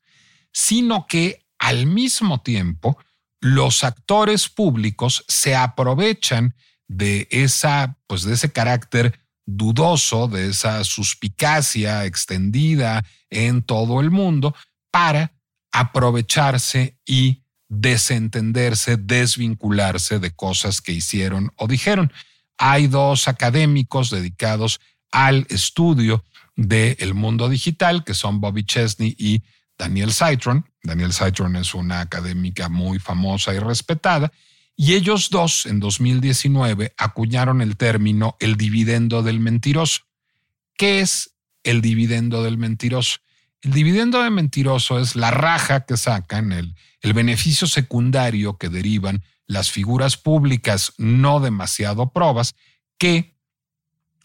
sino 0.51 1.07
que 1.07 1.45
al 1.57 1.85
mismo 1.85 2.41
tiempo 2.41 2.97
los 3.39 3.83
actores 3.83 4.49
públicos 4.49 5.23
se 5.27 5.55
aprovechan 5.55 6.55
de 6.87 7.27
esa 7.31 7.97
pues 8.07 8.23
de 8.23 8.33
ese 8.33 8.51
carácter 8.51 9.20
dudoso, 9.45 10.27
de 10.27 10.49
esa 10.49 10.83
suspicacia 10.83 12.05
extendida 12.05 13.03
en 13.29 13.61
todo 13.63 14.01
el 14.01 14.11
mundo 14.11 14.55
para 14.91 15.33
aprovecharse 15.71 16.97
y 17.05 17.43
desentenderse, 17.69 18.97
desvincularse 18.97 20.19
de 20.19 20.31
cosas 20.31 20.81
que 20.81 20.91
hicieron 20.91 21.51
o 21.55 21.67
dijeron. 21.67 22.11
Hay 22.57 22.87
dos 22.87 23.27
académicos 23.27 24.09
dedicados 24.09 24.81
al 25.11 25.47
estudio 25.49 26.23
del 26.55 27.13
mundo 27.13 27.49
digital, 27.49 28.03
que 28.03 28.13
son 28.13 28.41
Bobby 28.41 28.65
Chesney 28.65 29.15
y 29.17 29.41
Daniel 29.77 30.13
Citron. 30.13 30.65
Daniel 30.83 31.13
Citron 31.13 31.55
es 31.55 31.73
una 31.73 32.01
académica 32.01 32.69
muy 32.69 32.99
famosa 32.99 33.53
y 33.53 33.59
respetada, 33.59 34.31
y 34.83 34.95
ellos 34.95 35.29
dos, 35.29 35.67
en 35.67 35.79
2019, 35.79 36.95
acuñaron 36.97 37.61
el 37.61 37.77
término 37.77 38.35
el 38.39 38.55
dividendo 38.57 39.21
del 39.21 39.39
mentiroso. 39.39 40.01
¿Qué 40.75 41.01
es 41.01 41.35
el 41.61 41.81
dividendo 41.81 42.41
del 42.41 42.57
mentiroso? 42.57 43.19
El 43.61 43.73
dividendo 43.73 44.23
del 44.23 44.31
mentiroso 44.31 44.99
es 44.99 45.15
la 45.15 45.29
raja 45.29 45.85
que 45.85 45.97
sacan, 45.97 46.51
el, 46.51 46.73
el 47.01 47.13
beneficio 47.13 47.67
secundario 47.67 48.57
que 48.57 48.69
derivan 48.69 49.23
las 49.45 49.69
figuras 49.69 50.17
públicas 50.17 50.93
no 50.97 51.39
demasiado 51.41 52.11
probas 52.11 52.55
que 52.97 53.35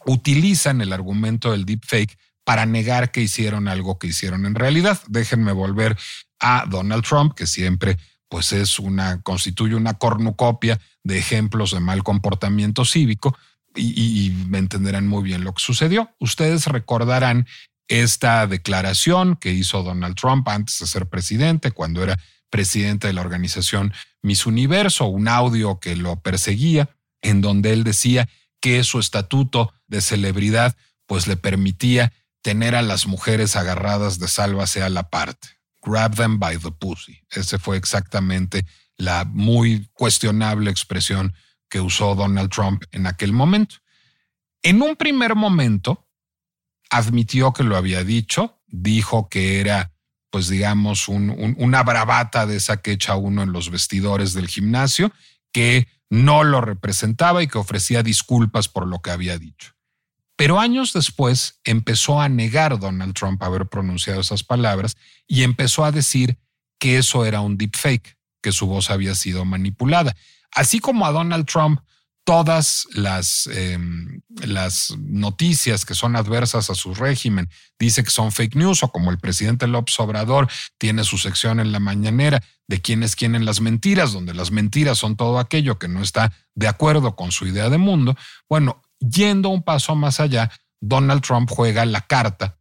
utilizan 0.07 0.81
el 0.81 0.95
argumento 0.95 1.53
del 1.53 1.67
deepfake 1.67 2.17
para 2.45 2.65
negar 2.65 3.13
que 3.13 3.21
hicieron 3.21 3.69
algo 3.69 3.99
que 3.99 4.07
hicieron 4.07 4.47
en 4.47 4.55
realidad. 4.55 5.03
Déjenme 5.07 5.53
volver 5.53 5.99
a 6.41 6.65
Donald 6.67 7.05
Trump, 7.05 7.35
que 7.35 7.47
siempre 7.47 7.99
pues 8.29 8.53
es 8.53 8.79
una, 8.79 9.21
constituye 9.23 9.75
una 9.75 9.95
cornucopia 9.95 10.81
de 11.03 11.19
ejemplos 11.19 11.71
de 11.71 11.81
mal 11.81 12.03
comportamiento 12.03 12.85
cívico 12.85 13.37
y, 13.75 14.31
me 14.49 14.59
entenderán 14.59 15.07
muy 15.07 15.23
bien 15.23 15.45
lo 15.45 15.53
que 15.53 15.63
sucedió. 15.63 16.11
Ustedes 16.19 16.67
recordarán 16.67 17.47
esta 17.89 18.47
declaración 18.47 19.37
que 19.37 19.53
hizo 19.53 19.83
Donald 19.83 20.17
Trump 20.17 20.49
antes 20.49 20.79
de 20.79 20.87
ser 20.87 21.07
presidente, 21.07 21.71
cuando 21.71 22.03
era 22.03 22.19
presidente 22.51 23.07
de 23.07 23.13
la 23.13 23.21
organización 23.21 23.93
Miss 24.23 24.47
Universo, 24.47 25.07
un 25.07 25.29
audio 25.29 25.79
que 25.79 25.95
lo 25.95 26.21
perseguía, 26.21 26.89
en 27.21 27.43
donde 27.43 27.73
él 27.73 27.85
decía 27.85 28.29
que 28.61 28.83
su 28.83 28.99
estatuto 28.99 29.75
de 29.87 30.01
celebridad 30.01 30.75
pues 31.07 31.27
le 31.27 31.37
permitía 31.37 32.13
tener 32.43 32.75
a 32.75 32.83
las 32.83 33.07
mujeres 33.07 33.57
agarradas 33.57 34.19
de 34.19 34.29
sálvase 34.29 34.83
a 34.83 34.89
la 34.89 35.11
parte 35.11 35.56
grab 35.87 36.17
them 36.17 36.39
by 36.39 36.59
the 36.59 36.73
pussy. 36.73 37.23
Ese 37.31 37.59
fue 37.59 37.77
exactamente 37.77 38.67
la 38.97 39.25
muy 39.25 39.89
cuestionable 39.93 40.71
expresión 40.71 41.33
que 41.69 41.81
usó 41.81 42.15
Donald 42.15 42.51
Trump 42.51 42.85
en 42.93 43.07
aquel 43.07 43.33
momento. 43.33 43.77
En 44.63 44.83
un 44.83 44.97
primer 44.97 45.35
momento, 45.35 46.09
admitió 46.91 47.53
que 47.53 47.63
lo 47.63 47.77
había 47.77 48.05
dicho, 48.05 48.61
dijo 48.67 49.29
que 49.29 49.61
era, 49.61 49.93
pues 50.31 50.49
digamos, 50.49 51.09
una 51.09 51.83
bravata 51.83 52.47
de 52.47 52.57
esa 52.57 52.79
que 52.79 52.93
echa 52.93 53.17
uno 53.17 53.43
en 53.43 53.53
los 53.53 53.71
vestidores 53.71 54.33
del 54.35 54.49
gimnasio, 54.49 55.13
que 55.53 55.89
no 56.11 56.45
lo 56.45 56.61
representaba 56.61 57.43
y 57.43 57.49
que 57.49 57.59
ofrecía 57.59 58.03
disculpas 58.03 58.69
por 58.69 58.87
lo 58.87 59.01
que 59.01 59.11
había 59.11 59.39
dicho. 59.39 59.76
Pero 60.37 60.61
años 60.61 60.93
después 60.93 61.61
empezó 61.65 62.21
a 62.21 62.29
negar 62.29 62.79
Donald 62.79 63.15
Trump 63.15 63.43
haber 63.43 63.67
pronunciado 63.67 64.21
esas 64.21 64.43
palabras 64.43 64.97
y 65.27 65.43
empezó 65.43 65.85
a 65.85 65.93
decir 65.93 66.39
que 66.79 66.99
eso 66.99 67.25
era 67.25 67.41
un 67.41 67.57
deepfake, 67.57 68.17
que 68.43 68.53
su 68.53 68.67
voz 68.67 68.91
había 68.91 69.15
sido 69.15 69.45
manipulada. 69.45 70.15
Así 70.53 70.79
como 70.79 71.07
a 71.07 71.13
Donald 71.13 71.47
Trump 71.47 71.81
todas 72.27 72.89
las, 72.93 73.49
em, 73.53 74.21
las 74.45 74.93
noticias 74.99 75.85
que 75.85 75.95
son 75.95 76.17
adversas 76.17 76.69
a 76.71 76.75
su 76.75 76.93
régimen 76.93 77.49
dice 77.79 78.03
que 78.03 78.11
son 78.11 78.33
fake 78.33 78.57
news 78.57 78.83
o 78.83 78.89
como 78.89 79.13
el 79.13 79.19
presidente 79.19 79.69
López 79.69 79.99
Obrador 80.01 80.49
tiene 80.77 81.05
su 81.05 81.19
sección 81.19 81.61
en 81.61 81.71
la 81.71 81.79
mañanera 81.79 82.43
de 82.67 82.81
quién 82.81 83.05
es 83.05 83.15
quién 83.15 83.37
en 83.37 83.45
las 83.45 83.61
mentiras, 83.61 84.13
donde 84.13 84.35
las 84.35 84.51
mentiras 84.51 84.99
son 84.99 85.15
todo 85.15 85.39
aquello 85.39 85.79
que 85.79 85.87
no 85.87 86.03
está 86.03 86.33
de 86.57 86.67
acuerdo 86.67 87.15
con 87.15 87.31
su 87.31 87.47
idea 87.47 87.71
de 87.71 87.79
mundo. 87.79 88.17
Bueno, 88.49 88.83
Yendo 89.01 89.49
un 89.51 89.63
paso 89.63 89.95
más 89.95 90.21
allá, 90.21 90.51
Donald 90.81 91.23
Trump 91.23 91.51
juega 91.51 91.85
la 91.85 92.03
carta 92.03 92.59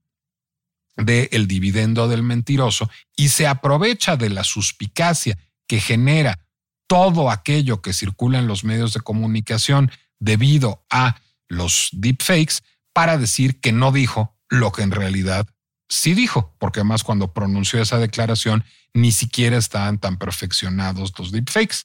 del 0.97 1.27
el 1.31 1.47
dividendo 1.47 2.07
del 2.07 2.23
mentiroso 2.23 2.89
y 3.15 3.29
se 3.29 3.47
aprovecha 3.47 4.15
de 4.15 4.29
la 4.29 4.43
suspicacia 4.43 5.37
que 5.67 5.79
genera 5.79 6.39
todo 6.87 7.29
aquello 7.29 7.81
que 7.81 7.93
circula 7.93 8.39
en 8.39 8.47
los 8.47 8.63
medios 8.63 8.93
de 8.93 9.01
comunicación 9.01 9.91
debido 10.19 10.85
a 10.89 11.19
los 11.47 11.89
deepfakes 11.91 12.61
para 12.93 13.17
decir 13.17 13.59
que 13.59 13.71
no 13.71 13.91
dijo 13.91 14.37
lo 14.49 14.71
que 14.71 14.83
en 14.83 14.91
realidad 14.91 15.47
sí 15.89 16.13
dijo, 16.13 16.55
porque 16.59 16.79
además 16.79 17.03
cuando 17.03 17.33
pronunció 17.33 17.81
esa 17.81 17.97
declaración 17.97 18.63
ni 18.93 19.11
siquiera 19.11 19.57
estaban 19.57 19.99
tan 19.99 20.17
perfeccionados 20.17 21.13
los 21.17 21.31
deepfakes. 21.31 21.83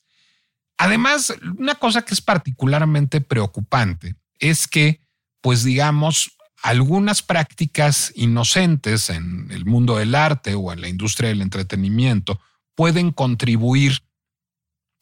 Además, 0.79 1.35
una 1.59 1.75
cosa 1.75 2.03
que 2.03 2.15
es 2.15 2.21
particularmente 2.21 3.21
preocupante 3.21 4.15
es 4.41 4.67
que, 4.67 5.01
pues 5.41 5.63
digamos, 5.63 6.37
algunas 6.63 7.23
prácticas 7.23 8.13
inocentes 8.17 9.09
en 9.11 9.51
el 9.51 9.65
mundo 9.65 9.97
del 9.97 10.15
arte 10.15 10.55
o 10.55 10.73
en 10.73 10.81
la 10.81 10.89
industria 10.89 11.29
del 11.29 11.43
entretenimiento 11.43 12.41
pueden 12.75 13.13
contribuir 13.13 14.03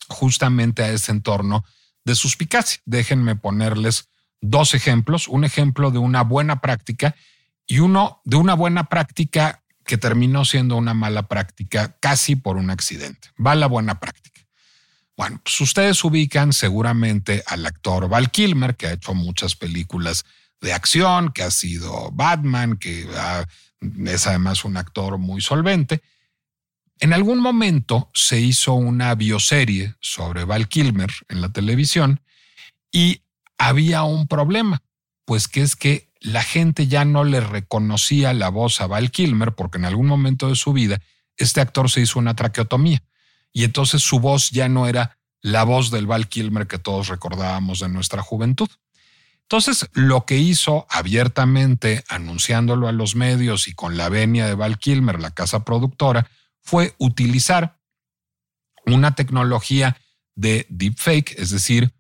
justamente 0.09 0.83
a 0.83 0.91
ese 0.91 1.13
entorno 1.13 1.65
de 2.05 2.15
suspicacia. 2.15 2.81
Déjenme 2.85 3.37
ponerles 3.37 4.09
dos 4.41 4.75
ejemplos, 4.75 5.29
un 5.29 5.45
ejemplo 5.45 5.91
de 5.91 5.99
una 5.99 6.23
buena 6.23 6.61
práctica 6.61 7.15
y 7.67 7.81
uno 7.81 8.21
de 8.25 8.37
una 8.37 8.55
buena 8.55 8.85
práctica 8.85 9.63
que 9.85 9.99
terminó 9.99 10.45
siendo 10.45 10.77
una 10.77 10.95
mala 10.95 11.29
práctica 11.29 11.97
casi 12.01 12.37
por 12.37 12.57
un 12.57 12.71
accidente. 12.71 13.29
Va 13.45 13.55
la 13.55 13.67
buena 13.67 13.99
práctica. 13.99 14.28
Bueno, 15.19 15.41
pues 15.43 15.61
ustedes 15.61 16.05
ubican 16.05 16.53
seguramente 16.53 17.43
al 17.45 17.67
actor 17.67 18.09
Val 18.09 18.31
Kilmer, 18.31 18.77
que 18.77 18.87
ha 18.87 18.93
hecho 18.93 19.15
muchas 19.15 19.57
películas 19.57 20.25
de 20.61 20.73
acción, 20.73 21.33
que 21.33 21.43
ha 21.43 21.51
sido 21.51 22.13
Batman, 22.13 22.77
que 22.77 23.05
es 24.07 24.27
además 24.29 24.65
un 24.65 24.77
actor 24.77 25.19
muy 25.19 25.41
solvente. 25.41 26.03
En 27.01 27.13
algún 27.13 27.41
momento 27.41 28.11
se 28.15 28.39
hizo 28.39 28.75
una 28.75 29.13
bioserie 29.17 29.97
sobre 30.01 30.45
Val 30.45 30.69
Kilmer 30.69 31.11
en 31.29 31.41
la 31.41 31.49
televisión 31.49 32.21
y 32.93 33.23
había 33.59 34.05
un 34.05 34.29
problema, 34.29 34.85
pues 35.25 35.49
que 35.49 35.63
es 35.63 35.75
que 35.75 36.13
la 36.21 36.45
gente 36.45 36.87
ya 36.87 37.05
no 37.05 37.25
le 37.25 37.41
reconocía 37.41 38.33
la 38.35 38.51
voz 38.51 38.81
a 38.81 38.87
Val 38.87 39.11
Kilmer 39.11 39.57
porque 39.57 39.79
en 39.79 39.85
algún 39.85 40.07
momento 40.07 40.49
de 40.49 40.55
su 40.55 40.73
vida 40.73 41.01
este 41.37 41.61
actor 41.61 41.91
se 41.91 42.03
hizo 42.03 42.21
una 42.21 42.37
traqueotomía 42.37 43.03
y 43.53 43.65
entonces 43.65 44.03
su 44.03 44.21
voz 44.21 44.51
ya 44.51 44.69
no 44.69 44.87
era 44.87 45.19
la 45.41 45.65
voz 45.65 45.91
del 45.91 46.07
Val 46.07 46.29
Kilmer 46.29 46.67
que 46.67 46.79
todos 46.79 47.09
recordábamos 47.09 47.81
de 47.81 47.89
nuestra 47.89 48.23
juventud. 48.23 48.69
Entonces, 49.43 49.89
lo 49.95 50.27
que 50.27 50.37
hizo 50.37 50.87
abiertamente, 50.91 52.05
anunciándolo 52.09 52.87
a 52.87 52.93
los 52.93 53.17
medios 53.17 53.67
y 53.67 53.73
con 53.73 53.97
la 53.97 54.11
venia 54.11 54.47
de 54.47 54.55
Val 54.55 54.79
Kilmer, 54.79 55.21
la 55.21 55.31
casa 55.31 55.65
productora, 55.65 56.29
fue 56.61 56.95
utilizar 56.99 57.79
una 58.85 59.15
tecnología 59.15 59.97
de 60.35 60.67
deepfake, 60.69 61.35
es 61.39 61.51
decir, 61.51 61.95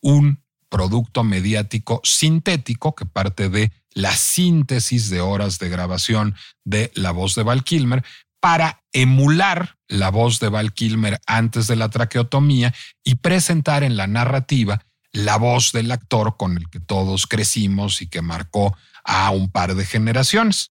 un 0.00 0.42
producto 0.68 1.22
mediático 1.24 2.00
sintético 2.02 2.94
que 2.94 3.06
parte 3.06 3.48
de 3.48 3.72
la 3.92 4.12
síntesis 4.12 5.08
de 5.08 5.20
horas 5.20 5.58
de 5.58 5.68
grabación 5.68 6.34
de 6.64 6.90
la 6.94 7.12
voz 7.12 7.34
de 7.34 7.42
Val 7.44 7.64
Kilmer, 7.64 8.04
para 8.40 8.82
emular 8.92 9.76
la 9.88 10.10
voz 10.10 10.40
de 10.40 10.48
Val 10.48 10.72
Kilmer 10.72 11.20
antes 11.26 11.66
de 11.66 11.76
la 11.76 11.88
traqueotomía 11.88 12.74
y 13.04 13.16
presentar 13.16 13.82
en 13.82 13.96
la 13.96 14.06
narrativa 14.06 14.84
la 15.12 15.36
voz 15.36 15.72
del 15.72 15.90
actor 15.90 16.36
con 16.36 16.56
el 16.56 16.68
que 16.68 16.80
todos 16.80 17.26
crecimos 17.26 18.02
y 18.02 18.08
que 18.08 18.22
marcó 18.22 18.76
a 19.04 19.30
un 19.30 19.50
par 19.50 19.74
de 19.74 19.84
generaciones. 19.84 20.72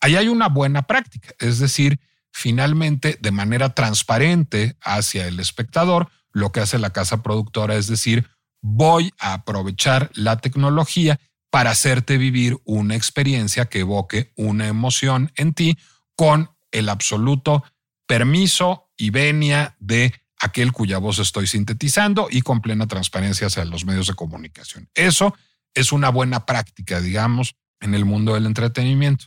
Ahí 0.00 0.16
hay 0.16 0.28
una 0.28 0.48
buena 0.48 0.82
práctica, 0.82 1.30
es 1.38 1.58
decir, 1.58 2.00
finalmente 2.32 3.18
de 3.20 3.30
manera 3.30 3.74
transparente 3.74 4.76
hacia 4.82 5.28
el 5.28 5.38
espectador, 5.38 6.10
lo 6.32 6.50
que 6.50 6.60
hace 6.60 6.78
la 6.78 6.90
casa 6.90 7.22
productora 7.22 7.76
es 7.76 7.86
decir, 7.86 8.28
voy 8.60 9.12
a 9.18 9.34
aprovechar 9.34 10.10
la 10.14 10.38
tecnología 10.38 11.20
para 11.50 11.70
hacerte 11.70 12.18
vivir 12.18 12.58
una 12.64 12.96
experiencia 12.96 13.66
que 13.66 13.80
evoque 13.80 14.32
una 14.36 14.66
emoción 14.66 15.30
en 15.36 15.54
ti 15.54 15.78
con 16.16 16.50
el 16.74 16.88
absoluto 16.88 17.64
permiso 18.06 18.90
y 18.96 19.10
venia 19.10 19.76
de 19.78 20.12
aquel 20.38 20.72
cuya 20.72 20.98
voz 20.98 21.18
estoy 21.18 21.46
sintetizando 21.46 22.28
y 22.30 22.42
con 22.42 22.60
plena 22.60 22.86
transparencia 22.86 23.46
hacia 23.46 23.64
los 23.64 23.86
medios 23.86 24.08
de 24.08 24.14
comunicación. 24.14 24.90
Eso 24.94 25.34
es 25.72 25.92
una 25.92 26.10
buena 26.10 26.44
práctica, 26.44 27.00
digamos, 27.00 27.56
en 27.80 27.94
el 27.94 28.04
mundo 28.04 28.34
del 28.34 28.46
entretenimiento. 28.46 29.26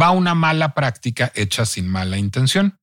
Va 0.00 0.10
una 0.10 0.34
mala 0.34 0.74
práctica 0.74 1.32
hecha 1.34 1.66
sin 1.66 1.88
mala 1.88 2.16
intención. 2.18 2.78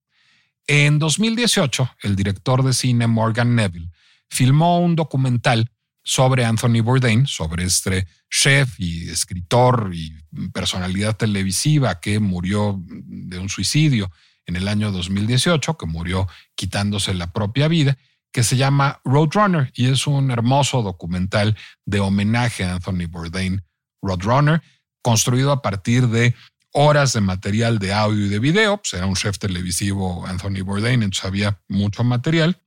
En 0.68 1.00
2018, 1.00 1.96
el 2.02 2.16
director 2.16 2.64
de 2.64 2.74
cine 2.74 3.08
Morgan 3.08 3.56
Neville 3.56 3.92
filmó 4.30 4.80
un 4.80 4.96
documental 4.96 5.72
sobre 6.06 6.46
Anthony 6.46 6.82
Bourdain, 6.84 7.26
sobre 7.26 7.64
este 7.64 8.08
chef 8.30 8.80
y 8.80 9.10
escritor 9.10 9.90
y 9.92 10.14
personalidad 10.54 11.18
televisiva 11.18 12.00
que 12.00 12.20
murió 12.20 12.80
de 12.86 13.40
un 13.40 13.50
suicidio 13.50 14.12
en 14.46 14.56
el 14.56 14.68
año 14.68 14.92
2018, 14.92 15.78
que 15.78 15.88
murió 15.88 16.28
quitándose 16.54 17.16
la 17.16 17.34
propia 17.34 17.68
vida, 17.68 17.98
que 18.32 18.44
se 18.44 18.56
llama 18.56 19.02
Roadrunner 19.04 19.72
y 19.74 19.88
es 19.88 20.06
un 20.06 20.30
hermoso 20.30 20.84
documental 20.84 21.58
de 21.86 22.00
homenaje 22.00 22.64
a 22.64 22.76
Anthony 22.76 23.08
Bourdain, 23.10 23.64
Roadrunner, 24.02 24.62
construido 25.02 25.52
a 25.52 25.64
partir 25.64 26.08
de 26.10 26.36
horas 26.72 27.14
de 27.14 27.22
material 27.22 27.80
de 27.80 27.94
audio 27.94 28.28
y 28.28 28.30
de 28.30 28.38
video. 28.38 28.78
Pues 28.78 28.94
era 28.94 29.08
un 29.08 29.16
chef 29.16 29.40
televisivo 29.40 30.24
Anthony 30.28 30.62
Bourdain, 30.64 31.02
entonces 31.02 31.26
había 31.26 31.60
mucho 31.68 32.04
material 32.04 32.62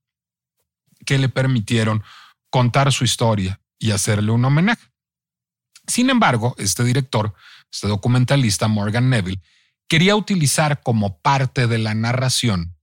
que 1.06 1.18
le 1.18 1.28
permitieron 1.28 2.02
contar 2.50 2.92
su 2.92 3.04
historia 3.04 3.60
y 3.78 3.90
hacerle 3.90 4.32
un 4.32 4.44
homenaje. 4.44 4.88
Sin 5.86 6.10
embargo, 6.10 6.54
este 6.58 6.84
director, 6.84 7.34
este 7.70 7.88
documentalista 7.88 8.68
Morgan 8.68 9.10
Neville, 9.10 9.40
quería 9.88 10.16
utilizar 10.16 10.82
como 10.82 11.18
parte 11.20 11.66
de 11.66 11.78
la 11.78 11.94
narración 11.94 12.76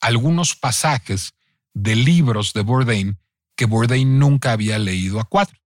algunos 0.00 0.54
pasajes 0.54 1.34
de 1.74 1.96
libros 1.96 2.52
de 2.52 2.62
Bourdain 2.62 3.18
que 3.56 3.66
Bourdain 3.66 4.18
nunca 4.18 4.52
había 4.52 4.78
leído 4.78 5.20
a 5.20 5.24
cuatro. 5.24 5.58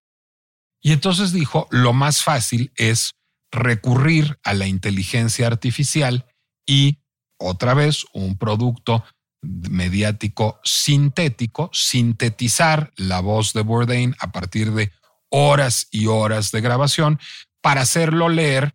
Y 0.81 0.93
entonces 0.93 1.33
dijo, 1.33 1.69
lo 1.71 1.93
más 1.93 2.23
fácil 2.23 2.73
es 2.77 3.15
recurrir 3.51 4.38
a 4.43 4.55
la 4.55 4.67
inteligencia 4.67 5.47
artificial 5.47 6.27
y 6.67 6.99
otra 7.38 7.75
vez 7.75 8.05
un 8.15 8.38
producto 8.38 9.05
mediático 9.43 10.61
sintético, 10.63 11.71
sintetizar 11.73 12.93
la 12.97 13.21
voz 13.21 13.53
de 13.53 13.63
Bourdain 13.63 14.15
a 14.21 14.33
partir 14.33 14.73
de 14.73 14.93
horas 15.29 15.89
y 15.91 16.07
horas 16.07 16.53
de 16.53 16.61
grabación 16.61 17.19
para 17.61 17.83
hacerlo 17.83 18.29
leer 18.29 18.75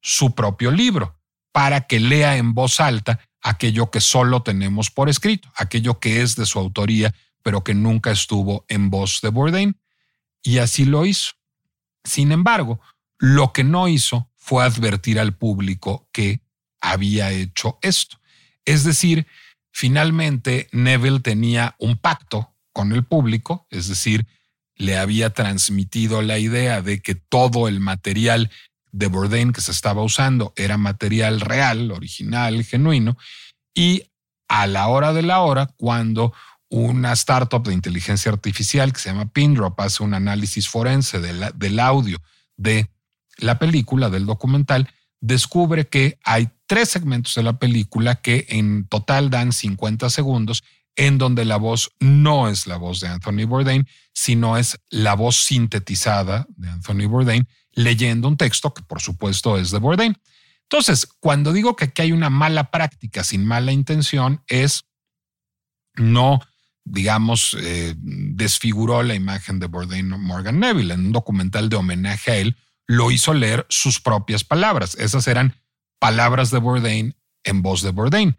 su 0.00 0.34
propio 0.34 0.70
libro 0.70 1.18
para 1.52 1.82
que 1.82 2.00
lea 2.00 2.36
en 2.36 2.54
voz 2.54 2.80
alta 2.80 3.20
aquello 3.42 3.90
que 3.90 4.00
solo 4.00 4.42
tenemos 4.42 4.90
por 4.90 5.08
escrito, 5.08 5.50
aquello 5.56 5.98
que 5.98 6.22
es 6.22 6.36
de 6.36 6.46
su 6.46 6.58
autoría, 6.58 7.14
pero 7.42 7.64
que 7.64 7.74
nunca 7.74 8.10
estuvo 8.10 8.64
en 8.68 8.90
voz 8.90 9.20
de 9.22 9.30
Bourdain. 9.30 9.80
Y 10.42 10.58
así 10.58 10.84
lo 10.84 11.04
hizo. 11.04 11.32
Sin 12.04 12.32
embargo, 12.32 12.80
lo 13.18 13.52
que 13.52 13.64
no 13.64 13.88
hizo 13.88 14.30
fue 14.36 14.64
advertir 14.64 15.18
al 15.18 15.36
público 15.36 16.08
que 16.12 16.42
había 16.80 17.32
hecho 17.32 17.78
esto. 17.82 18.20
Es 18.64 18.84
decir, 18.84 19.26
finalmente 19.72 20.68
Neville 20.72 21.20
tenía 21.20 21.74
un 21.78 21.96
pacto 21.96 22.54
con 22.72 22.92
el 22.92 23.04
público, 23.04 23.66
es 23.70 23.88
decir, 23.88 24.26
le 24.76 24.96
había 24.96 25.30
transmitido 25.30 26.22
la 26.22 26.38
idea 26.38 26.82
de 26.82 27.00
que 27.00 27.14
todo 27.16 27.68
el 27.68 27.80
material 27.80 28.50
de 28.92 29.06
Bourdain 29.08 29.52
que 29.52 29.60
se 29.60 29.72
estaba 29.72 30.02
usando 30.02 30.52
era 30.56 30.78
material 30.78 31.40
real, 31.40 31.90
original, 31.90 32.64
genuino, 32.64 33.16
y 33.74 34.04
a 34.48 34.66
la 34.66 34.88
hora 34.88 35.12
de 35.12 35.22
la 35.22 35.40
hora, 35.40 35.66
cuando 35.76 36.32
una 36.70 37.12
startup 37.12 37.66
de 37.66 37.74
inteligencia 37.74 38.30
artificial 38.30 38.92
que 38.92 39.00
se 39.00 39.10
llama 39.10 39.30
Pindrop 39.32 39.78
hace 39.80 40.02
un 40.02 40.14
análisis 40.14 40.68
forense 40.68 41.20
del 41.20 41.80
audio 41.80 42.18
de 42.56 42.90
la 43.38 43.58
película, 43.58 44.10
del 44.10 44.26
documental, 44.26 44.88
descubre 45.20 45.88
que 45.88 46.18
hay 46.24 46.50
tres 46.66 46.90
segmentos 46.90 47.34
de 47.34 47.42
la 47.42 47.58
película 47.58 48.16
que 48.16 48.46
en 48.48 48.86
total 48.86 49.30
dan 49.30 49.52
50 49.52 50.10
segundos 50.10 50.62
en 50.96 51.16
donde 51.16 51.44
la 51.44 51.56
voz 51.56 51.92
no 52.00 52.48
es 52.48 52.66
la 52.66 52.76
voz 52.76 53.00
de 53.00 53.08
Anthony 53.08 53.46
Bourdain, 53.46 53.86
sino 54.12 54.56
es 54.56 54.80
la 54.90 55.14
voz 55.14 55.36
sintetizada 55.36 56.46
de 56.56 56.68
Anthony 56.68 57.06
Bourdain 57.08 57.46
leyendo 57.72 58.26
un 58.26 58.36
texto 58.36 58.74
que 58.74 58.82
por 58.82 59.00
supuesto 59.00 59.56
es 59.56 59.70
de 59.70 59.78
Bourdain. 59.78 60.16
Entonces, 60.64 61.06
cuando 61.20 61.52
digo 61.52 61.76
que 61.76 61.86
aquí 61.86 62.02
hay 62.02 62.12
una 62.12 62.30
mala 62.30 62.70
práctica 62.70 63.24
sin 63.24 63.46
mala 63.46 63.72
intención, 63.72 64.42
es 64.48 64.84
no, 65.94 66.40
digamos, 66.84 67.56
eh, 67.60 67.94
desfiguró 67.96 69.02
la 69.02 69.14
imagen 69.14 69.60
de 69.60 69.66
Bourdain 69.66 70.08
Morgan 70.08 70.60
Neville. 70.60 70.94
En 70.94 71.06
un 71.06 71.12
documental 71.12 71.68
de 71.68 71.76
homenaje 71.76 72.30
a 72.30 72.36
él, 72.36 72.56
lo 72.88 73.12
hizo 73.12 73.34
leer 73.34 73.66
sus 73.68 74.00
propias 74.00 74.42
palabras. 74.42 74.96
Esas 74.96 75.28
eran 75.28 75.54
palabras 76.00 76.50
de 76.50 76.58
Bourdain 76.58 77.14
en 77.44 77.62
voz 77.62 77.82
de 77.82 77.90
Bourdain. 77.90 78.36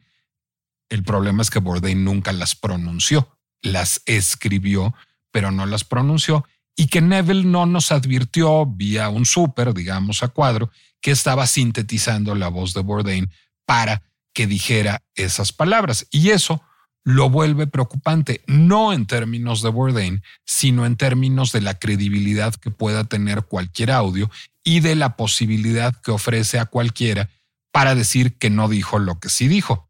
El 0.89 1.03
problema 1.03 1.41
es 1.41 1.49
que 1.49 1.59
Bourdain 1.59 2.03
nunca 2.03 2.33
las 2.33 2.55
pronunció, 2.55 3.37
las 3.61 4.01
escribió, 4.05 4.95
pero 5.31 5.51
no 5.51 5.65
las 5.65 5.83
pronunció 5.83 6.45
y 6.75 6.87
que 6.87 7.01
Neville 7.01 7.43
no 7.43 7.65
nos 7.65 7.91
advirtió 7.91 8.65
vía 8.65 9.09
un 9.09 9.25
súper, 9.25 9.73
digamos 9.73 10.23
a 10.23 10.29
cuadro, 10.29 10.71
que 11.01 11.11
estaba 11.11 11.45
sintetizando 11.45 12.35
la 12.35 12.47
voz 12.47 12.73
de 12.73 12.81
Bourdain 12.81 13.29
para 13.65 14.01
que 14.33 14.47
dijera 14.47 15.03
esas 15.13 15.51
palabras. 15.51 16.07
Y 16.09 16.29
eso 16.29 16.63
lo 17.09 17.27
vuelve 17.27 17.65
preocupante, 17.65 18.43
no 18.45 18.93
en 18.93 19.07
términos 19.07 19.63
de 19.63 19.69
Bourdain, 19.69 20.21
sino 20.45 20.85
en 20.85 20.95
términos 20.95 21.51
de 21.51 21.61
la 21.61 21.73
credibilidad 21.73 22.53
que 22.53 22.69
pueda 22.69 23.03
tener 23.03 23.45
cualquier 23.45 23.89
audio 23.89 24.29
y 24.63 24.81
de 24.81 24.95
la 24.95 25.15
posibilidad 25.15 25.99
que 26.03 26.11
ofrece 26.11 26.59
a 26.59 26.65
cualquiera 26.65 27.27
para 27.71 27.95
decir 27.95 28.37
que 28.37 28.51
no 28.51 28.69
dijo 28.69 28.99
lo 28.99 29.19
que 29.19 29.29
sí 29.29 29.47
dijo. 29.47 29.89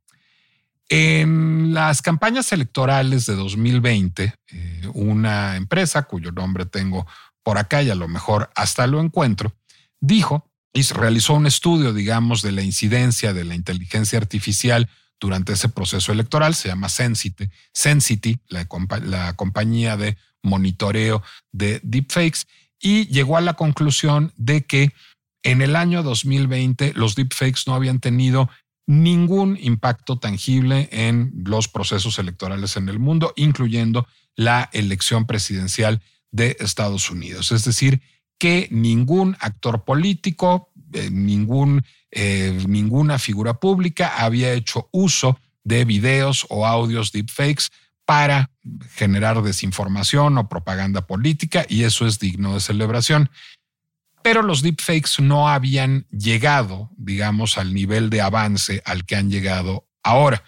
En 0.87 1.73
las 1.73 2.01
campañas 2.01 2.53
electorales 2.53 3.25
de 3.25 3.35
2020, 3.35 4.33
eh, 4.51 4.81
una 4.93 5.57
empresa 5.57 6.03
cuyo 6.03 6.31
nombre 6.31 6.65
tengo 6.65 7.05
por 7.43 7.57
acá 7.57 7.83
y 7.83 7.89
a 7.89 7.95
lo 7.95 8.07
mejor 8.07 8.49
hasta 8.55 8.87
lo 8.87 9.01
encuentro, 9.01 9.53
dijo 9.99 10.49
y 10.71 10.83
realizó 10.83 11.33
un 11.33 11.47
estudio, 11.47 11.91
digamos, 11.91 12.43
de 12.43 12.53
la 12.53 12.61
incidencia 12.61 13.33
de 13.33 13.43
la 13.43 13.55
inteligencia 13.55 14.17
artificial 14.17 14.89
durante 15.19 15.53
ese 15.53 15.69
proceso 15.69 16.11
electoral, 16.11 16.55
se 16.55 16.69
llama 16.69 16.89
Sensity, 16.89 17.49
Sensity 17.73 18.39
la, 18.47 18.67
la 19.03 19.35
compañía 19.35 19.97
de 19.97 20.17
monitoreo 20.41 21.21
de 21.51 21.79
deepfakes, 21.83 22.45
y 22.79 23.07
llegó 23.07 23.37
a 23.37 23.41
la 23.41 23.55
conclusión 23.55 24.33
de 24.37 24.65
que 24.65 24.93
en 25.43 25.61
el 25.61 25.75
año 25.75 26.03
2020 26.03 26.93
los 26.95 27.15
deepfakes 27.15 27.63
no 27.67 27.73
habían 27.73 27.99
tenido 27.99 28.49
ningún 28.87 29.57
impacto 29.61 30.17
tangible 30.17 30.89
en 30.91 31.31
los 31.45 31.67
procesos 31.67 32.17
electorales 32.17 32.75
en 32.75 32.89
el 32.89 32.99
mundo, 32.99 33.33
incluyendo 33.35 34.07
la 34.35 34.69
elección 34.73 35.27
presidencial 35.27 36.01
de 36.31 36.57
Estados 36.59 37.11
Unidos. 37.11 37.51
Es 37.51 37.65
decir, 37.65 38.01
que 38.39 38.67
ningún 38.71 39.35
actor 39.41 39.83
político, 39.83 40.68
ningún, 41.11 41.83
eh, 42.11 42.63
ninguna 42.67 43.19
figura 43.19 43.55
pública 43.55 44.17
había 44.17 44.53
hecho 44.53 44.89
uso 44.91 45.39
de 45.63 45.85
videos 45.85 46.45
o 46.49 46.65
audios 46.65 47.11
deepfakes 47.11 47.69
para 48.05 48.49
generar 48.95 49.41
desinformación 49.41 50.37
o 50.37 50.49
propaganda 50.49 51.05
política 51.05 51.65
y 51.69 51.83
eso 51.83 52.07
es 52.07 52.17
digno 52.19 52.55
de 52.55 52.59
celebración 52.59 53.29
pero 54.21 54.41
los 54.41 54.61
deepfakes 54.61 55.21
no 55.21 55.49
habían 55.49 56.05
llegado, 56.11 56.89
digamos, 56.97 57.57
al 57.57 57.73
nivel 57.73 58.09
de 58.09 58.21
avance 58.21 58.81
al 58.85 59.05
que 59.05 59.15
han 59.15 59.29
llegado 59.29 59.87
ahora. 60.03 60.43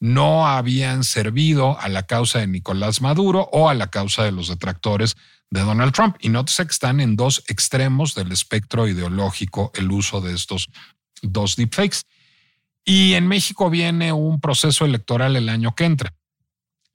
No 0.00 0.46
habían 0.46 1.04
servido 1.04 1.78
a 1.80 1.88
la 1.88 2.04
causa 2.04 2.40
de 2.40 2.46
Nicolás 2.46 3.00
Maduro 3.00 3.48
o 3.52 3.68
a 3.68 3.74
la 3.74 3.90
causa 3.90 4.24
de 4.24 4.32
los 4.32 4.48
detractores 4.48 5.16
de 5.50 5.60
Donald 5.60 5.92
Trump. 5.92 6.16
Y 6.20 6.28
nótese 6.28 6.66
que 6.66 6.72
están 6.72 7.00
en 7.00 7.16
dos 7.16 7.42
extremos 7.48 8.14
del 8.14 8.32
espectro 8.32 8.88
ideológico 8.88 9.70
el 9.74 9.90
uso 9.90 10.20
de 10.20 10.34
estos 10.34 10.68
dos 11.22 11.56
deepfakes. 11.56 12.02
Y 12.84 13.14
en 13.14 13.26
México 13.26 13.70
viene 13.70 14.12
un 14.12 14.40
proceso 14.40 14.84
electoral 14.84 15.36
el 15.36 15.48
año 15.48 15.74
que 15.74 15.84
entra. 15.84 16.14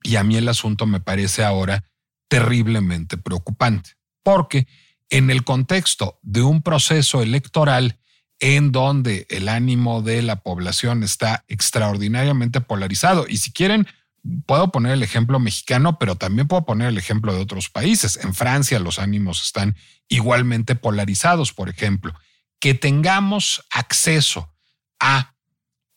Y 0.02 0.16
a 0.16 0.24
mí 0.24 0.36
el 0.36 0.48
asunto 0.48 0.86
me 0.86 1.00
parece 1.00 1.44
ahora 1.44 1.84
terriblemente 2.28 3.16
preocupante, 3.18 3.90
porque 4.22 4.66
en 5.10 5.30
el 5.30 5.42
contexto 5.42 6.18
de 6.22 6.42
un 6.42 6.62
proceso 6.62 7.22
electoral 7.22 7.98
en 8.40 8.72
donde 8.72 9.26
el 9.28 9.48
ánimo 9.48 10.02
de 10.02 10.22
la 10.22 10.42
población 10.42 11.02
está 11.02 11.44
extraordinariamente 11.46 12.60
polarizado. 12.60 13.26
Y 13.28 13.36
si 13.36 13.52
quieren, 13.52 13.86
puedo 14.46 14.72
poner 14.72 14.92
el 14.92 15.02
ejemplo 15.02 15.38
mexicano, 15.38 15.98
pero 15.98 16.16
también 16.16 16.48
puedo 16.48 16.64
poner 16.64 16.88
el 16.88 16.98
ejemplo 16.98 17.34
de 17.34 17.40
otros 17.40 17.68
países. 17.68 18.18
En 18.22 18.34
Francia 18.34 18.78
los 18.80 18.98
ánimos 18.98 19.42
están 19.44 19.76
igualmente 20.08 20.74
polarizados, 20.74 21.52
por 21.52 21.68
ejemplo. 21.68 22.14
Que 22.58 22.74
tengamos 22.74 23.62
acceso 23.70 24.52
a, 24.98 25.34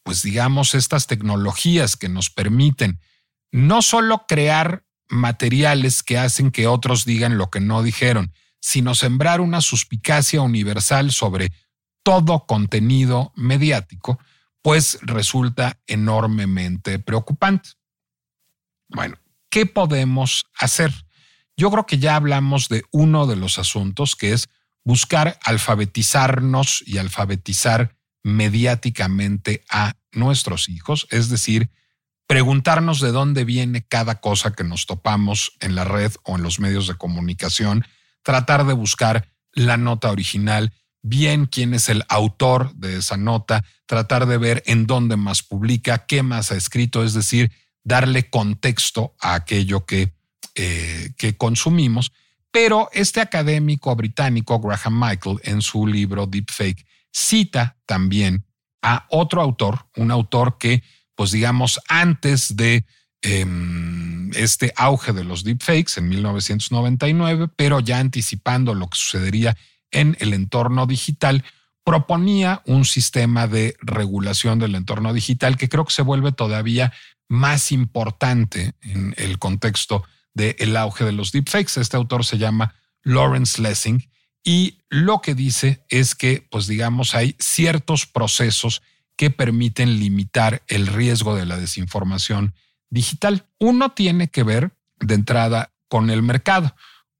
pues 0.04 0.22
digamos, 0.22 0.76
estas 0.76 1.08
tecnologías 1.08 1.96
que 1.96 2.10
nos 2.10 2.30
permiten 2.30 3.00
no 3.52 3.82
solo 3.82 4.26
crear 4.28 4.84
materiales 5.08 6.04
que 6.04 6.18
hacen 6.18 6.52
que 6.52 6.68
otros 6.68 7.06
digan 7.06 7.38
lo 7.38 7.50
que 7.50 7.60
no 7.60 7.84
dijeron, 7.84 8.34
sino 8.60 8.96
sembrar 8.96 9.42
una 9.42 9.62
suspicacia 9.62 10.42
universal 10.42 11.12
sobre 11.12 11.52
todo 12.04 12.46
contenido 12.46 13.32
mediático, 13.36 14.20
pues 14.62 15.00
resulta 15.02 15.80
enormemente 15.88 17.00
preocupante. 17.00 17.72
Bueno, 18.90 19.18
¿qué 19.50 19.66
podemos 19.66 20.46
hacer? 20.58 20.92
Yo 21.58 21.72
creo 21.72 21.86
que 21.86 22.00
ya 22.00 22.16
hablamos 22.16 22.70
de 22.70 22.84
uno 22.92 23.28
de 23.28 23.36
los 23.36 23.58
asuntos 23.58 24.16
que 24.16 24.34
es 24.34 24.50
buscar 24.84 25.40
alfabetizarnos 25.44 26.84
y 26.86 26.98
alfabetizar 26.98 27.96
mediáticamente 28.24 29.64
a 29.70 29.94
nuestros 30.12 30.70
hijos, 30.70 31.08
es 31.10 31.30
decir, 31.30 31.70
preguntarnos 32.28 33.02
de 33.02 33.12
dónde 33.12 33.44
viene 33.44 33.86
cada 33.86 34.22
cosa 34.22 34.54
que 34.54 34.64
nos 34.64 34.86
topamos 34.86 35.54
en 35.60 35.76
la 35.76 35.84
red 35.84 36.14
o 36.24 36.38
en 36.38 36.44
los 36.44 36.60
medios 36.60 36.88
de 36.88 36.96
comunicación, 36.96 37.86
tratar 38.24 38.66
de 38.66 38.74
buscar 38.74 39.30
la 39.52 39.78
nota 39.78 40.10
original, 40.10 40.74
bien 41.04 41.46
quién 41.46 41.74
es 41.74 41.90
el 41.90 42.04
autor 42.08 42.74
de 42.74 42.98
esa 42.98 43.18
nota, 43.18 43.64
tratar 43.86 44.26
de 44.26 44.38
ver 44.38 44.64
en 44.66 44.88
dónde 44.88 45.18
más 45.18 45.44
publica, 45.44 46.06
qué 46.08 46.24
más 46.24 46.52
ha 46.52 46.56
escrito, 46.56 47.04
es 47.04 47.14
decir, 47.14 47.52
darle 47.84 48.30
contexto 48.30 49.14
a 49.20 49.36
aquello 49.36 49.86
que, 49.86 50.14
eh, 50.56 51.12
que 51.18 51.38
consumimos. 51.38 52.12
Pero 52.52 52.90
este 52.94 53.20
académico 53.20 53.96
británico, 53.96 54.60
Graham 54.60 55.00
Michael, 55.00 55.40
en 55.44 55.62
su 55.62 55.86
libro 55.86 56.26
Deepfake, 56.26 56.86
cita 57.12 57.78
también 57.86 58.46
a 58.82 59.06
otro 59.10 59.42
autor, 59.42 59.88
un 59.98 60.12
autor 60.12 60.58
que, 60.58 60.84
pues 61.16 61.32
digamos, 61.32 61.80
antes 61.88 62.56
de 62.56 62.86
em, 63.22 64.32
este 64.36 64.74
auge 64.76 65.14
de 65.14 65.24
los 65.24 65.44
deepfakes 65.44 65.94
en 65.98 66.10
1999, 66.10 67.50
pero 67.56 67.80
ya 67.80 68.00
anticipando 68.00 68.74
lo 68.74 68.90
que 68.90 68.98
sucedería 68.98 69.56
en 69.94 70.18
el 70.20 70.34
entorno 70.34 70.86
digital, 70.86 71.46
proponía 71.86 72.62
un 72.66 72.86
sistema 72.86 73.48
de 73.48 73.78
regulación 73.82 74.60
del 74.60 74.76
entorno 74.76 75.14
digital 75.14 75.58
que 75.58 75.70
creo 75.70 75.86
que 75.86 75.94
se 75.94 76.02
vuelve 76.02 76.32
todavía 76.32 76.94
más 77.28 77.72
importante 77.72 78.74
en 78.82 79.14
el 79.18 79.40
contexto 79.40 80.04
del 80.34 80.76
auge 80.78 81.06
de 81.06 81.12
los 81.12 81.32
deepfakes. 81.32 81.80
Este 81.80 81.98
autor 81.98 82.26
se 82.26 82.38
llama 82.38 82.76
Lawrence 83.04 83.62
Lessing 83.62 84.10
y 84.44 84.80
lo 84.90 85.22
que 85.22 85.36
dice 85.36 85.86
es 85.90 86.16
que, 86.16 86.46
pues 86.52 86.68
digamos, 86.68 87.16
hay 87.16 87.36
ciertos 87.40 88.06
procesos 88.06 88.82
que 89.16 89.30
permiten 89.30 90.00
limitar 90.00 90.64
el 90.68 90.88
riesgo 90.88 91.36
de 91.36 91.46
la 91.46 91.58
desinformación 91.58 92.54
digital. 92.90 93.48
Uno 93.60 93.92
tiene 93.92 94.28
que 94.28 94.44
ver 94.44 94.76
de 95.00 95.16
entrada 95.16 95.72
con 95.88 96.10
el 96.10 96.24
mercado. 96.24 96.76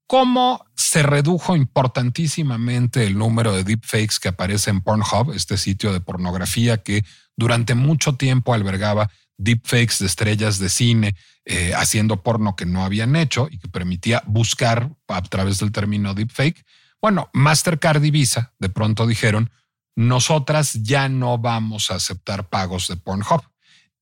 ¿Cómo 0.06 0.66
se 0.76 1.02
redujo 1.02 1.56
importantísimamente 1.56 3.06
el 3.06 3.16
número 3.16 3.52
de 3.52 3.64
deepfakes 3.64 4.18
que 4.20 4.28
aparece 4.28 4.70
en 4.70 4.82
Pornhub, 4.82 5.32
este 5.32 5.56
sitio 5.56 5.92
de 5.92 6.00
pornografía 6.00 6.82
que 6.82 7.04
durante 7.36 7.74
mucho 7.74 8.14
tiempo 8.16 8.52
albergaba 8.52 9.10
deepfakes 9.38 9.96
de 10.00 10.06
estrellas 10.06 10.58
de 10.58 10.68
cine 10.68 11.16
eh, 11.46 11.72
haciendo 11.74 12.22
porno 12.22 12.54
que 12.54 12.66
no 12.66 12.84
habían 12.84 13.16
hecho 13.16 13.48
y 13.50 13.58
que 13.58 13.68
permitía 13.68 14.22
buscar 14.26 14.90
a 15.08 15.22
través 15.22 15.58
del 15.58 15.72
término 15.72 16.14
deepfake? 16.14 16.64
Bueno, 17.00 17.28
Mastercard 17.32 18.02
y 18.04 18.10
Visa 18.10 18.52
de 18.58 18.68
pronto 18.68 19.06
dijeron, 19.06 19.50
nosotras 19.96 20.74
ya 20.82 21.08
no 21.08 21.38
vamos 21.38 21.90
a 21.90 21.96
aceptar 21.96 22.48
pagos 22.48 22.88
de 22.88 22.96
Pornhub. 22.96 23.42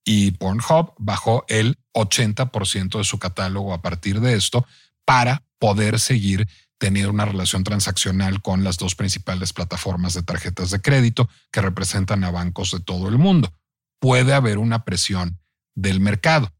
Y 0.04 0.32
Pornhub 0.32 0.94
bajó 0.98 1.44
el 1.48 1.78
80% 1.94 2.98
de 2.98 3.04
su 3.04 3.18
catálogo 3.18 3.72
a 3.72 3.82
partir 3.82 4.20
de 4.20 4.34
esto 4.34 4.66
para 5.04 5.42
poder 5.62 6.00
seguir 6.00 6.48
teniendo 6.76 7.12
una 7.12 7.24
relación 7.24 7.62
transaccional 7.62 8.42
con 8.42 8.64
las 8.64 8.78
dos 8.78 8.96
principales 8.96 9.52
plataformas 9.52 10.12
de 10.12 10.24
tarjetas 10.24 10.70
de 10.72 10.80
crédito 10.80 11.28
que 11.52 11.60
representan 11.60 12.24
a 12.24 12.32
bancos 12.32 12.72
de 12.72 12.80
todo 12.80 13.08
el 13.08 13.16
mundo. 13.16 13.54
Puede 14.00 14.34
haber 14.34 14.58
una 14.58 14.84
presión 14.84 15.38
del 15.76 16.00
mercado. 16.00 16.52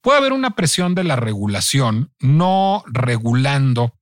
Puede 0.00 0.18
haber 0.18 0.32
una 0.32 0.56
presión 0.56 0.96
de 0.96 1.04
la 1.04 1.14
regulación, 1.14 2.12
no 2.18 2.82
regulando 2.88 3.96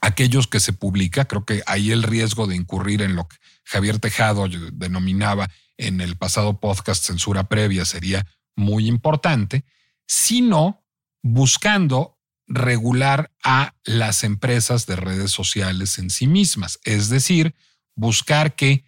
aquellos 0.00 0.46
que 0.46 0.58
se 0.58 0.72
publica. 0.72 1.26
Creo 1.26 1.44
que 1.44 1.62
hay 1.66 1.92
el 1.92 2.02
riesgo 2.02 2.46
de 2.46 2.56
incurrir 2.56 3.02
en 3.02 3.14
lo 3.14 3.28
que 3.28 3.36
Javier 3.64 3.98
Tejado 3.98 4.48
denominaba 4.72 5.50
en 5.76 6.00
el 6.00 6.16
pasado 6.16 6.60
podcast 6.60 7.04
censura 7.04 7.44
previa 7.44 7.84
sería 7.84 8.26
muy 8.56 8.88
importante, 8.88 9.66
sino 10.06 10.82
buscando 11.22 12.17
regular 12.48 13.30
a 13.44 13.74
las 13.84 14.24
empresas 14.24 14.86
de 14.86 14.96
redes 14.96 15.30
sociales 15.30 15.98
en 15.98 16.10
sí 16.10 16.26
mismas, 16.26 16.80
es 16.84 17.08
decir, 17.08 17.54
buscar 17.94 18.54
que 18.54 18.84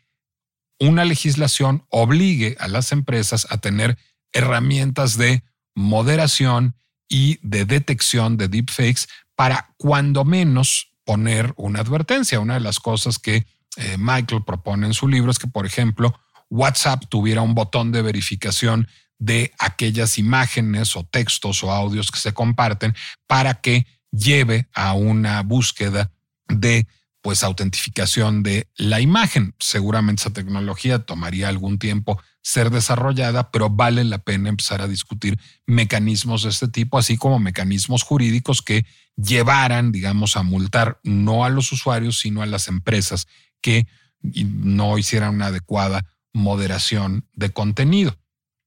una 0.78 1.04
legislación 1.04 1.84
obligue 1.90 2.56
a 2.58 2.66
las 2.66 2.90
empresas 2.92 3.46
a 3.50 3.58
tener 3.58 3.98
herramientas 4.32 5.18
de 5.18 5.44
moderación 5.74 6.74
y 7.08 7.38
de 7.42 7.66
detección 7.66 8.36
de 8.36 8.48
deepfakes 8.48 9.02
para 9.34 9.74
cuando 9.76 10.24
menos 10.24 10.92
poner 11.04 11.52
una 11.56 11.80
advertencia. 11.80 12.40
Una 12.40 12.54
de 12.54 12.60
las 12.60 12.80
cosas 12.80 13.18
que 13.18 13.46
eh, 13.76 13.96
Michael 13.98 14.44
propone 14.44 14.86
en 14.86 14.94
su 14.94 15.08
libro 15.08 15.30
es 15.30 15.38
que, 15.38 15.48
por 15.48 15.66
ejemplo, 15.66 16.18
WhatsApp 16.48 17.04
tuviera 17.08 17.42
un 17.42 17.54
botón 17.54 17.92
de 17.92 18.02
verificación 18.02 18.88
de 19.20 19.52
aquellas 19.58 20.18
imágenes 20.18 20.96
o 20.96 21.04
textos 21.04 21.62
o 21.62 21.70
audios 21.70 22.10
que 22.10 22.18
se 22.18 22.32
comparten 22.32 22.96
para 23.28 23.60
que 23.60 23.86
lleve 24.10 24.68
a 24.74 24.94
una 24.94 25.42
búsqueda 25.42 26.10
de 26.48 26.88
pues 27.22 27.44
autentificación 27.44 28.42
de 28.42 28.66
la 28.76 29.00
imagen. 29.00 29.54
Seguramente 29.58 30.22
esa 30.22 30.32
tecnología 30.32 31.00
tomaría 31.00 31.48
algún 31.48 31.78
tiempo 31.78 32.20
ser 32.42 32.70
desarrollada, 32.70 33.50
pero 33.50 33.68
vale 33.68 34.04
la 34.04 34.18
pena 34.18 34.48
empezar 34.48 34.80
a 34.80 34.88
discutir 34.88 35.38
mecanismos 35.66 36.42
de 36.42 36.48
este 36.48 36.68
tipo, 36.68 36.96
así 36.96 37.18
como 37.18 37.38
mecanismos 37.38 38.02
jurídicos 38.02 38.62
que 38.62 38.86
llevaran, 39.16 39.92
digamos, 39.92 40.38
a 40.38 40.42
multar 40.42 40.98
no 41.04 41.44
a 41.44 41.50
los 41.50 41.72
usuarios, 41.72 42.18
sino 42.18 42.40
a 42.40 42.46
las 42.46 42.68
empresas 42.68 43.28
que 43.60 43.86
no 44.22 44.96
hicieran 44.96 45.34
una 45.34 45.46
adecuada 45.46 46.06
moderación 46.32 47.28
de 47.34 47.50
contenido. 47.50 48.16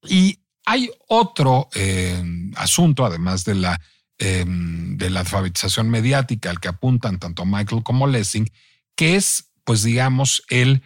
Y 0.08 0.43
hay 0.66 0.90
otro 1.08 1.70
eh, 1.76 2.24
asunto, 2.56 3.06
además 3.06 3.44
de 3.46 3.56
la, 3.56 3.82
em, 4.18 4.98
de 4.98 5.10
la 5.10 5.22
alfabetización 5.22 5.90
mediática 5.90 6.50
al 6.50 6.60
que 6.60 6.70
apuntan 6.70 7.20
tanto 7.20 7.46
Michael 7.46 7.84
como 7.84 8.08
Lessing, 8.08 8.50
que 8.96 9.16
es, 9.16 9.52
pues 9.64 9.84
digamos, 9.84 10.44
el 10.50 10.84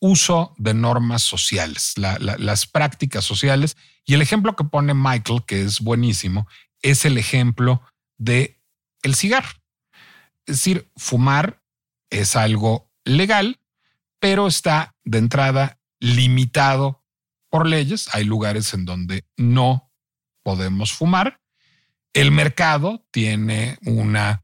uso 0.00 0.54
de 0.58 0.74
normas 0.74 1.22
sociales, 1.22 1.94
las 1.96 2.66
prácticas 2.66 3.24
sociales. 3.24 3.76
Y 4.04 4.12
el 4.12 4.20
ejemplo 4.20 4.54
que 4.54 4.64
pone 4.64 4.92
Michael, 4.92 5.44
que 5.46 5.62
es 5.62 5.80
buenísimo, 5.80 6.46
es 6.82 7.06
el 7.06 7.16
ejemplo 7.16 7.80
de 8.18 8.60
el 9.02 9.14
cigarro. 9.14 9.48
Es 10.46 10.56
decir, 10.56 10.90
fumar 10.96 11.62
es 12.10 12.36
algo 12.36 12.90
legal, 13.04 13.60
pero 14.18 14.46
está 14.46 14.94
de 15.04 15.18
entrada 15.18 15.78
limitado 16.00 17.03
por 17.54 17.68
leyes. 17.68 18.08
Hay 18.12 18.24
lugares 18.24 18.74
en 18.74 18.84
donde 18.84 19.26
no 19.36 19.88
podemos 20.42 20.92
fumar. 20.92 21.40
El 22.12 22.32
mercado 22.32 23.06
tiene 23.12 23.78
una 23.86 24.42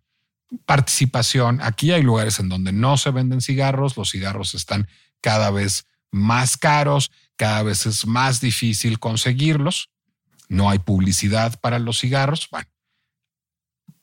participación. 0.64 1.58
Aquí 1.61 1.90
hay 1.90 2.04
lugares 2.04 2.38
en 2.38 2.48
donde 2.48 2.70
no 2.70 2.96
se 2.98 3.11
venden 3.11 3.40
cigarros. 3.40 3.96
Los 3.96 4.12
cigarros 4.12 4.54
están 4.54 4.86
cada 5.20 5.50
vez 5.50 5.88
más 6.12 6.56
caros, 6.56 7.11
cada 7.34 7.64
vez 7.64 7.84
es 7.84 8.06
más 8.06 8.40
difícil 8.40 9.00
conseguirlos. 9.00 9.90
No 10.48 10.70
hay 10.70 10.78
publicidad 10.78 11.58
para 11.58 11.80
los 11.80 11.98
cigarros. 11.98 12.46
Bueno, 12.48 12.68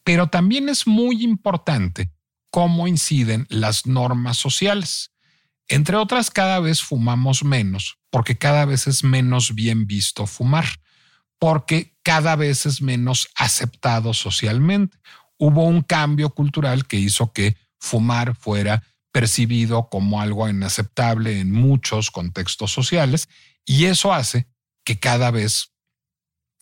pero 0.03 0.27
también 0.27 0.67
es 0.67 0.85
muy 0.85 1.23
importante 1.23 2.11
cómo 2.51 2.89
inciden 2.89 3.47
las 3.49 3.85
normas 3.85 4.35
sociales. 4.35 5.13
Entre 5.67 5.97
otras, 5.97 6.31
cada 6.31 6.59
vez 6.59 6.81
fumamos 6.81 7.43
menos 7.43 7.97
porque 8.09 8.37
cada 8.37 8.65
vez 8.65 8.87
es 8.87 9.03
menos 9.03 9.53
bien 9.53 9.85
visto 9.85 10.25
fumar, 10.27 10.65
porque 11.39 11.95
cada 12.03 12.35
vez 12.35 12.65
es 12.65 12.81
menos 12.81 13.27
aceptado 13.35 14.13
socialmente. 14.13 14.97
Hubo 15.37 15.65
un 15.65 15.81
cambio 15.81 16.31
cultural 16.31 16.87
que 16.87 16.97
hizo 16.97 17.31
que 17.31 17.57
fumar 17.79 18.35
fuera 18.35 18.83
percibido 19.11 19.89
como 19.89 20.21
algo 20.21 20.47
inaceptable 20.49 21.39
en 21.39 21.51
muchos 21.51 22.11
contextos 22.11 22.71
sociales 22.71 23.29
y 23.65 23.85
eso 23.85 24.13
hace 24.13 24.47
que 24.83 24.99
cada 24.99 25.31
vez 25.31 25.73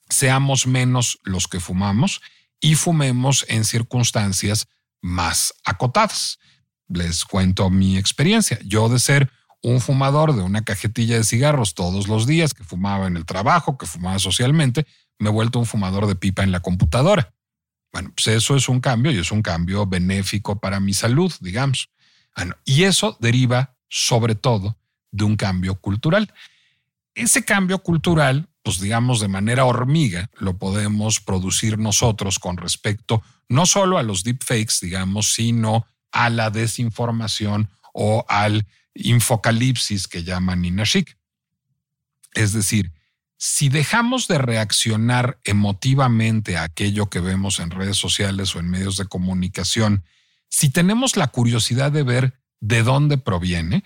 seamos 0.09 0.67
menos 0.67 1.19
los 1.23 1.47
que 1.47 1.59
fumamos 1.59 2.21
y 2.59 2.75
fumemos 2.75 3.45
en 3.47 3.65
circunstancias 3.65 4.67
más 5.01 5.53
acotadas. 5.63 6.39
Les 6.87 7.25
cuento 7.25 7.69
mi 7.69 7.97
experiencia. 7.97 8.59
Yo 8.63 8.89
de 8.89 8.99
ser 8.99 9.31
un 9.61 9.81
fumador 9.81 10.35
de 10.35 10.43
una 10.43 10.63
cajetilla 10.63 11.17
de 11.17 11.23
cigarros 11.23 11.73
todos 11.73 12.07
los 12.07 12.27
días, 12.27 12.53
que 12.53 12.63
fumaba 12.63 13.07
en 13.07 13.17
el 13.17 13.25
trabajo, 13.25 13.77
que 13.77 13.87
fumaba 13.87 14.19
socialmente, 14.19 14.85
me 15.17 15.29
he 15.29 15.31
vuelto 15.31 15.59
un 15.59 15.65
fumador 15.65 16.07
de 16.07 16.15
pipa 16.15 16.43
en 16.43 16.51
la 16.51 16.59
computadora. 16.59 17.33
Bueno, 17.91 18.11
pues 18.15 18.27
eso 18.27 18.55
es 18.55 18.69
un 18.69 18.79
cambio 18.79 19.11
y 19.11 19.17
es 19.17 19.31
un 19.31 19.41
cambio 19.41 19.87
benéfico 19.87 20.59
para 20.59 20.79
mi 20.79 20.93
salud, 20.93 21.33
digamos. 21.39 21.89
y 22.65 22.83
eso 22.83 23.17
deriva 23.21 23.77
sobre 23.87 24.35
todo 24.35 24.77
de 25.11 25.23
un 25.23 25.37
cambio 25.37 25.79
cultural. 25.79 26.33
Ese 27.13 27.45
cambio 27.45 27.79
cultural, 27.79 28.49
pues 28.61 28.81
digamos 28.81 29.21
de 29.21 29.29
manera 29.29 29.63
hormiga, 29.63 30.29
lo 30.37 30.57
podemos 30.57 31.21
producir 31.21 31.79
nosotros 31.79 32.37
con 32.37 32.57
respecto 32.57 33.23
no 33.47 33.65
solo 33.65 33.97
a 33.97 34.03
los 34.03 34.23
deepfakes, 34.23 34.79
digamos, 34.81 35.33
sino 35.33 35.87
a 36.15 36.29
la 36.29 36.49
desinformación 36.49 37.69
o 37.93 38.25
al 38.29 38.65
infocalipsis 38.93 40.07
que 40.07 40.23
llaman 40.23 40.61
Nina 40.61 40.85
Es 42.33 42.53
decir, 42.53 42.93
si 43.37 43.67
dejamos 43.67 44.29
de 44.29 44.37
reaccionar 44.37 45.39
emotivamente 45.43 46.55
a 46.55 46.63
aquello 46.63 47.09
que 47.09 47.19
vemos 47.19 47.59
en 47.59 47.69
redes 47.69 47.97
sociales 47.97 48.55
o 48.55 48.59
en 48.59 48.69
medios 48.69 48.95
de 48.95 49.07
comunicación, 49.07 50.05
si 50.47 50.69
tenemos 50.69 51.17
la 51.17 51.27
curiosidad 51.27 51.91
de 51.91 52.03
ver 52.03 52.39
de 52.61 52.81
dónde 52.81 53.17
proviene, 53.17 53.83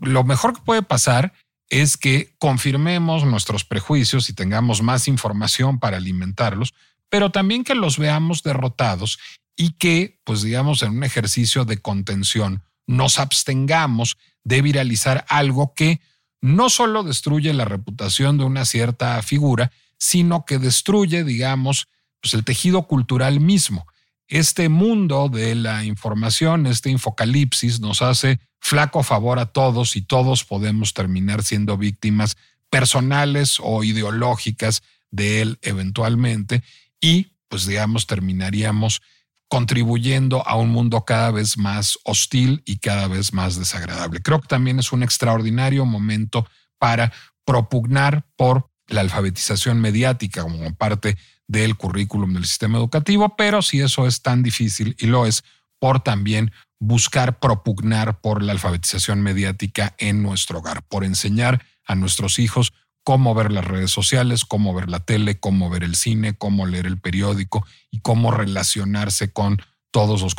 lo 0.00 0.24
mejor 0.24 0.54
que 0.54 0.62
puede 0.62 0.82
pasar 0.82 1.34
es 1.68 1.98
que 1.98 2.34
confirmemos 2.38 3.24
nuestros 3.24 3.66
prejuicios 3.66 4.30
y 4.30 4.32
tengamos 4.32 4.80
más 4.80 5.06
información 5.06 5.78
para 5.78 5.98
alimentarlos, 5.98 6.72
pero 7.10 7.30
también 7.30 7.62
que 7.62 7.74
los 7.74 7.98
veamos 7.98 8.42
derrotados 8.42 9.18
y 9.58 9.72
que, 9.72 10.20
pues 10.24 10.42
digamos, 10.42 10.82
en 10.82 10.92
un 10.92 11.04
ejercicio 11.04 11.64
de 11.64 11.78
contención, 11.78 12.62
nos 12.86 13.18
abstengamos 13.18 14.16
de 14.44 14.62
viralizar 14.62 15.26
algo 15.28 15.74
que 15.74 16.00
no 16.40 16.70
solo 16.70 17.02
destruye 17.02 17.52
la 17.52 17.64
reputación 17.64 18.38
de 18.38 18.44
una 18.44 18.64
cierta 18.64 19.20
figura, 19.20 19.72
sino 19.98 20.44
que 20.46 20.58
destruye, 20.58 21.24
digamos, 21.24 21.88
pues 22.20 22.34
el 22.34 22.44
tejido 22.44 22.86
cultural 22.86 23.40
mismo. 23.40 23.86
Este 24.28 24.68
mundo 24.68 25.28
de 25.28 25.56
la 25.56 25.84
información, 25.84 26.66
este 26.66 26.90
infocalipsis, 26.90 27.80
nos 27.80 28.00
hace 28.00 28.38
flaco 28.60 29.02
favor 29.02 29.40
a 29.40 29.46
todos 29.46 29.96
y 29.96 30.02
todos 30.02 30.44
podemos 30.44 30.94
terminar 30.94 31.42
siendo 31.42 31.76
víctimas 31.76 32.36
personales 32.70 33.58
o 33.60 33.82
ideológicas 33.82 34.82
de 35.10 35.40
él 35.40 35.58
eventualmente 35.62 36.62
y 37.00 37.32
pues 37.48 37.66
digamos 37.66 38.06
terminaríamos 38.06 39.00
contribuyendo 39.48 40.46
a 40.46 40.56
un 40.56 40.70
mundo 40.70 41.04
cada 41.04 41.30
vez 41.30 41.56
más 41.56 41.98
hostil 42.04 42.62
y 42.66 42.78
cada 42.78 43.08
vez 43.08 43.32
más 43.32 43.58
desagradable. 43.58 44.20
Creo 44.20 44.40
que 44.40 44.48
también 44.48 44.78
es 44.78 44.92
un 44.92 45.02
extraordinario 45.02 45.86
momento 45.86 46.46
para 46.78 47.12
propugnar 47.44 48.26
por 48.36 48.70
la 48.88 49.00
alfabetización 49.00 49.80
mediática 49.80 50.42
como 50.42 50.74
parte 50.74 51.16
del 51.46 51.76
currículum 51.76 52.34
del 52.34 52.44
sistema 52.44 52.78
educativo, 52.78 53.36
pero 53.36 53.62
si 53.62 53.80
eso 53.80 54.06
es 54.06 54.22
tan 54.22 54.42
difícil 54.42 54.94
y 54.98 55.06
lo 55.06 55.26
es, 55.26 55.44
por 55.78 56.00
también 56.00 56.52
buscar 56.78 57.38
propugnar 57.38 58.20
por 58.20 58.42
la 58.42 58.52
alfabetización 58.52 59.22
mediática 59.22 59.94
en 59.98 60.22
nuestro 60.22 60.58
hogar, 60.58 60.82
por 60.86 61.04
enseñar 61.04 61.64
a 61.86 61.94
nuestros 61.94 62.38
hijos 62.38 62.72
cómo 63.04 63.34
ver 63.34 63.50
las 63.50 63.64
redes 63.64 63.90
sociales, 63.90 64.44
cómo 64.44 64.74
ver 64.74 64.88
la 64.88 65.00
tele, 65.00 65.38
cómo 65.40 65.70
ver 65.70 65.84
el 65.84 65.96
cine, 65.96 66.36
cómo 66.36 66.66
leer 66.66 66.86
el 66.86 66.98
periódico 66.98 67.66
y 67.90 68.00
cómo 68.00 68.30
relacionarse 68.30 69.32
con 69.32 69.62
todos 69.90 70.22
los, 70.22 70.34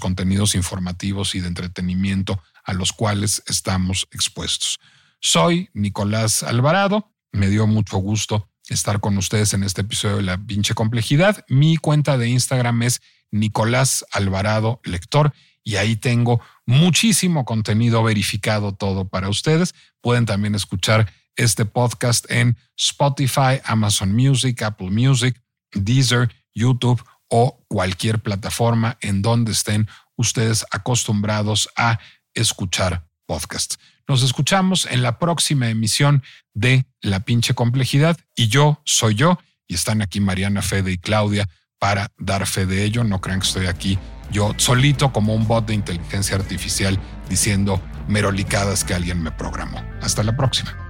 contenidos 0.00 0.54
informativos 0.54 1.34
y 1.34 1.40
de 1.40 1.48
entretenimiento 1.48 2.42
a 2.64 2.72
los 2.72 2.92
cuales 2.92 3.42
estamos 3.46 4.08
expuestos. 4.10 4.80
Soy 5.20 5.70
Nicolás 5.74 6.42
Alvarado, 6.42 7.12
me 7.32 7.48
dio 7.48 7.66
mucho 7.66 7.98
gusto 7.98 8.48
estar 8.68 9.00
con 9.00 9.16
ustedes 9.16 9.54
en 9.54 9.62
este 9.62 9.82
episodio 9.82 10.16
de 10.16 10.22
La 10.22 10.38
pinche 10.38 10.74
complejidad. 10.74 11.44
Mi 11.48 11.76
cuenta 11.76 12.18
de 12.18 12.28
Instagram 12.28 12.82
es 12.82 13.00
Nicolás 13.30 14.04
Alvarado 14.12 14.80
Lector 14.84 15.32
y 15.62 15.76
ahí 15.76 15.96
tengo 15.96 16.40
muchísimo 16.66 17.44
contenido 17.44 18.02
verificado 18.02 18.74
todo 18.74 19.08
para 19.08 19.28
ustedes. 19.28 19.74
Pueden 20.00 20.26
también 20.26 20.54
escuchar 20.54 21.12
este 21.40 21.64
podcast 21.64 22.30
en 22.30 22.56
Spotify, 22.76 23.60
Amazon 23.64 24.12
Music, 24.12 24.60
Apple 24.62 24.90
Music, 24.90 25.40
Deezer, 25.72 26.30
YouTube 26.54 27.02
o 27.28 27.64
cualquier 27.66 28.18
plataforma 28.18 28.98
en 29.00 29.22
donde 29.22 29.52
estén 29.52 29.88
ustedes 30.16 30.66
acostumbrados 30.70 31.70
a 31.76 31.98
escuchar 32.34 33.06
podcasts. 33.26 33.78
Nos 34.06 34.22
escuchamos 34.22 34.86
en 34.86 35.02
la 35.02 35.18
próxima 35.18 35.70
emisión 35.70 36.22
de 36.52 36.84
La 37.00 37.20
pinche 37.20 37.54
complejidad 37.54 38.18
y 38.36 38.48
yo 38.48 38.82
soy 38.84 39.14
yo 39.14 39.38
y 39.66 39.74
están 39.74 40.02
aquí 40.02 40.20
Mariana, 40.20 40.60
Fede 40.60 40.92
y 40.92 40.98
Claudia 40.98 41.48
para 41.78 42.08
dar 42.18 42.46
fe 42.46 42.66
de 42.66 42.84
ello. 42.84 43.02
No 43.04 43.20
crean 43.20 43.40
que 43.40 43.46
estoy 43.46 43.66
aquí 43.66 43.98
yo 44.30 44.52
solito 44.58 45.12
como 45.12 45.34
un 45.34 45.46
bot 45.46 45.66
de 45.66 45.74
inteligencia 45.74 46.36
artificial 46.36 46.98
diciendo 47.30 47.80
merolicadas 48.08 48.84
que 48.84 48.94
alguien 48.94 49.22
me 49.22 49.30
programó. 49.30 49.82
Hasta 50.02 50.22
la 50.22 50.36
próxima. 50.36 50.89